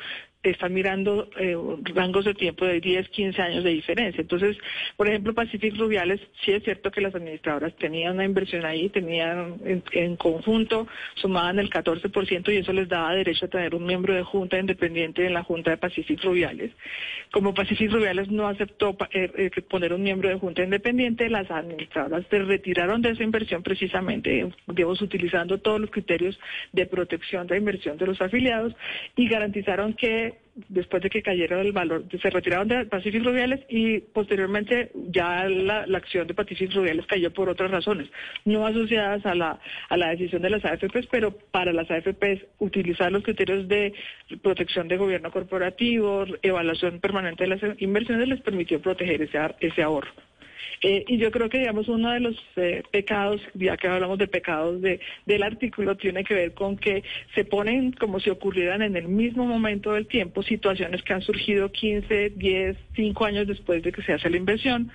están 0.50 0.72
mirando 0.74 1.28
eh, 1.38 1.56
rangos 1.94 2.24
de 2.24 2.34
tiempo 2.34 2.64
de 2.64 2.80
10, 2.80 3.08
15 3.10 3.42
años 3.42 3.64
de 3.64 3.70
diferencia. 3.70 4.20
Entonces, 4.20 4.56
por 4.96 5.08
ejemplo, 5.08 5.34
Pacific 5.34 5.76
Rubiales, 5.76 6.20
sí 6.44 6.52
es 6.52 6.64
cierto 6.64 6.90
que 6.90 7.00
las 7.00 7.14
administradoras 7.14 7.74
tenían 7.76 8.14
una 8.14 8.24
inversión 8.24 8.64
ahí, 8.64 8.88
tenían 8.88 9.60
en, 9.92 10.16
conjunto, 10.16 10.88
sumaban 11.14 11.58
el 11.60 11.70
14% 11.70 12.52
y 12.52 12.56
eso 12.56 12.72
les 12.72 12.88
daba 12.88 13.14
derecho 13.14 13.46
a 13.46 13.48
tener 13.48 13.74
un 13.74 13.86
miembro 13.86 14.14
de 14.14 14.22
junta 14.22 14.58
independiente 14.58 15.24
en 15.24 15.34
la 15.34 15.44
junta 15.44 15.70
de 15.70 15.76
Pacific 15.76 16.22
Rubiales. 16.22 16.72
Como 17.30 17.54
Pacific 17.54 17.90
Rubiales 17.90 18.28
no 18.30 18.48
aceptó 18.48 18.96
eh, 19.12 19.30
eh, 19.36 19.62
poner 19.62 19.92
un 19.92 20.02
miembro 20.02 20.28
de 20.28 20.36
junta 20.36 20.64
independiente, 20.64 21.30
las 21.30 21.50
administradoras 21.50 22.24
se 22.28 22.40
retiraron 22.40 23.00
de 23.00 23.10
esa 23.10 23.22
inversión 23.22 23.62
precisamente, 23.62 24.50
digamos, 24.66 25.00
utilizando 25.00 25.58
todos 25.58 25.80
los 25.80 25.90
criterios 25.90 26.38
de 26.72 26.86
protección 26.86 27.46
de 27.46 27.56
inversión 27.56 27.96
de 27.96 28.06
los 28.06 28.20
afiliados 28.20 28.74
y 29.16 29.28
garantizaron 29.28 29.94
que 29.94 30.31
después 30.68 31.02
de 31.02 31.10
que 31.10 31.22
cayera 31.22 31.60
el 31.60 31.72
valor, 31.72 32.04
se 32.10 32.30
retiraron 32.30 32.68
de 32.68 32.84
Pacific 32.84 33.24
Rubiales 33.24 33.60
y 33.68 34.00
posteriormente 34.00 34.90
ya 35.08 35.48
la, 35.48 35.86
acción 35.96 36.26
de 36.26 36.34
Pacific 36.34 36.72
Rubiales 36.74 37.06
cayó 37.06 37.32
por 37.32 37.48
otras 37.48 37.70
razones, 37.70 38.10
no 38.44 38.66
asociadas 38.66 39.24
a 39.24 39.34
la, 39.34 39.58
a 39.88 39.96
la 39.96 40.10
decisión 40.10 40.42
de 40.42 40.50
las 40.50 40.64
AFPs, 40.64 41.06
pero 41.10 41.32
para 41.32 41.72
las 41.72 41.90
AFPs 41.90 42.44
utilizar 42.58 43.10
los 43.10 43.22
criterios 43.22 43.66
de 43.68 43.94
protección 44.42 44.88
de 44.88 44.98
gobierno 44.98 45.30
corporativo, 45.30 46.24
evaluación 46.42 47.00
permanente 47.00 47.44
de 47.44 47.48
las 47.48 47.80
inversiones 47.80 48.28
les 48.28 48.40
permitió 48.40 48.80
proteger 48.80 49.22
ese, 49.22 49.38
ese 49.60 49.82
ahorro. 49.82 50.10
Eh, 50.82 51.04
y 51.06 51.18
yo 51.18 51.30
creo 51.30 51.48
que, 51.48 51.58
digamos, 51.58 51.88
uno 51.88 52.10
de 52.12 52.20
los 52.20 52.36
eh, 52.56 52.82
pecados, 52.90 53.40
ya 53.54 53.76
que 53.76 53.88
hablamos 53.88 54.18
de 54.18 54.26
pecados 54.26 54.80
de, 54.80 55.00
del 55.26 55.42
artículo, 55.42 55.96
tiene 55.96 56.24
que 56.24 56.34
ver 56.34 56.54
con 56.54 56.76
que 56.76 57.02
se 57.34 57.44
ponen 57.44 57.92
como 57.92 58.20
si 58.20 58.30
ocurrieran 58.30 58.82
en 58.82 58.96
el 58.96 59.08
mismo 59.08 59.46
momento 59.46 59.92
del 59.92 60.06
tiempo 60.06 60.42
situaciones 60.42 61.02
que 61.02 61.12
han 61.12 61.22
surgido 61.22 61.70
15, 61.70 62.30
10, 62.30 62.76
5 62.96 63.24
años 63.24 63.46
después 63.46 63.82
de 63.82 63.92
que 63.92 64.02
se 64.02 64.12
hace 64.12 64.30
la 64.30 64.36
inversión, 64.36 64.90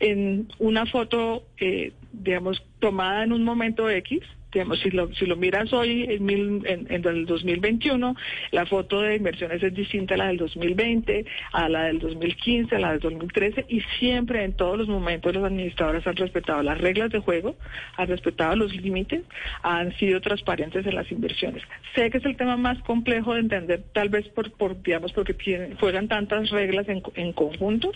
en 0.00 0.48
una 0.58 0.86
foto, 0.86 1.44
eh, 1.58 1.92
digamos, 2.12 2.62
tomada 2.78 3.24
en 3.24 3.32
un 3.32 3.44
momento 3.44 3.88
X, 3.90 4.20
digamos, 4.52 4.80
si 4.80 4.90
lo, 4.90 5.12
si 5.14 5.26
lo 5.26 5.36
miras 5.36 5.72
hoy, 5.72 6.04
en, 6.08 6.62
en, 6.66 6.86
el 6.90 7.26
2021, 7.26 8.14
la 8.50 8.66
foto 8.66 9.00
de 9.00 9.16
inversiones 9.16 9.62
es 9.62 9.74
distinta 9.74 10.14
a 10.14 10.18
la 10.18 10.26
del 10.26 10.36
2020, 10.36 11.24
a 11.52 11.68
la 11.68 11.84
del 11.84 11.98
2015, 11.98 12.76
a 12.76 12.78
la 12.78 12.90
del 12.92 13.00
2013, 13.00 13.66
y 13.68 13.80
siempre 13.98 14.44
en 14.44 14.52
todos 14.52 14.78
los 14.78 14.88
momentos 14.88 15.34
los 15.34 15.44
administradores 15.44 16.06
han 16.06 16.16
respetado 16.16 16.62
las 16.62 16.78
reglas 16.78 17.10
de 17.10 17.20
juego, 17.20 17.56
han 17.96 18.08
respetado 18.08 18.54
los 18.56 18.74
límites, 18.76 19.22
han 19.62 19.96
sido 19.96 20.20
transparentes 20.20 20.86
en 20.86 20.94
las 20.94 21.10
inversiones. 21.10 21.62
Sé 21.94 22.10
que 22.10 22.18
es 22.18 22.24
el 22.24 22.36
tema 22.36 22.56
más 22.56 22.78
complejo 22.82 23.34
de 23.34 23.40
entender, 23.40 23.82
tal 23.92 24.10
vez 24.10 24.28
por, 24.28 24.52
por 24.52 24.82
digamos, 24.82 25.12
porque 25.12 25.34
tienen, 25.34 25.76
tantas 26.08 26.50
reglas 26.50 26.88
en, 26.88 27.02
en 27.14 27.32
conjunto, 27.32 27.92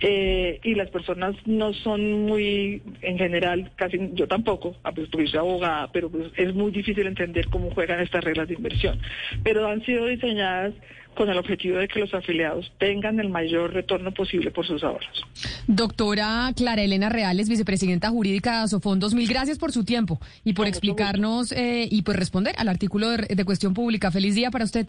eh, 0.00 0.60
y 0.62 0.74
las 0.74 0.90
personas 0.90 1.34
no 1.46 1.72
son 1.72 2.26
muy, 2.26 2.82
en 3.02 3.18
general, 3.18 3.70
casi 3.76 3.98
yo 4.12 4.26
tampoco, 4.26 4.76
a 4.82 4.92
pues, 4.92 5.08
soy 5.10 5.30
abogada, 5.38 5.85
pero 5.92 6.10
pues, 6.10 6.32
es 6.36 6.54
muy 6.54 6.70
difícil 6.70 7.06
entender 7.06 7.48
cómo 7.48 7.70
juegan 7.70 8.00
estas 8.00 8.24
reglas 8.24 8.48
de 8.48 8.54
inversión. 8.54 8.98
Pero 9.42 9.68
han 9.68 9.84
sido 9.84 10.06
diseñadas 10.06 10.74
con 11.16 11.30
el 11.30 11.38
objetivo 11.38 11.78
de 11.78 11.88
que 11.88 11.98
los 11.98 12.12
afiliados 12.14 12.70
tengan 12.78 13.18
el 13.18 13.30
mayor 13.30 13.72
retorno 13.72 14.12
posible 14.12 14.50
por 14.50 14.66
sus 14.66 14.84
ahorros. 14.84 15.24
Doctora 15.66 16.52
Clara 16.54 16.82
Elena 16.82 17.08
Reales, 17.08 17.48
vicepresidenta 17.48 18.10
jurídica 18.10 18.58
de 18.58 18.64
Asofondos, 18.64 19.14
mil 19.14 19.26
gracias 19.26 19.58
por 19.58 19.72
su 19.72 19.84
tiempo 19.84 20.20
y 20.44 20.52
por 20.52 20.66
explicarnos 20.66 21.52
eh, 21.52 21.88
y 21.90 22.02
por 22.02 22.16
responder 22.16 22.54
al 22.58 22.68
artículo 22.68 23.08
de, 23.10 23.34
de 23.34 23.44
cuestión 23.44 23.74
pública. 23.74 24.10
Feliz 24.10 24.34
día 24.34 24.50
para 24.50 24.64
usted. 24.64 24.86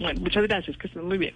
Bueno, 0.00 0.20
muchas 0.20 0.42
gracias, 0.42 0.76
que 0.76 0.88
estén 0.88 1.04
muy 1.04 1.18
bien. 1.18 1.34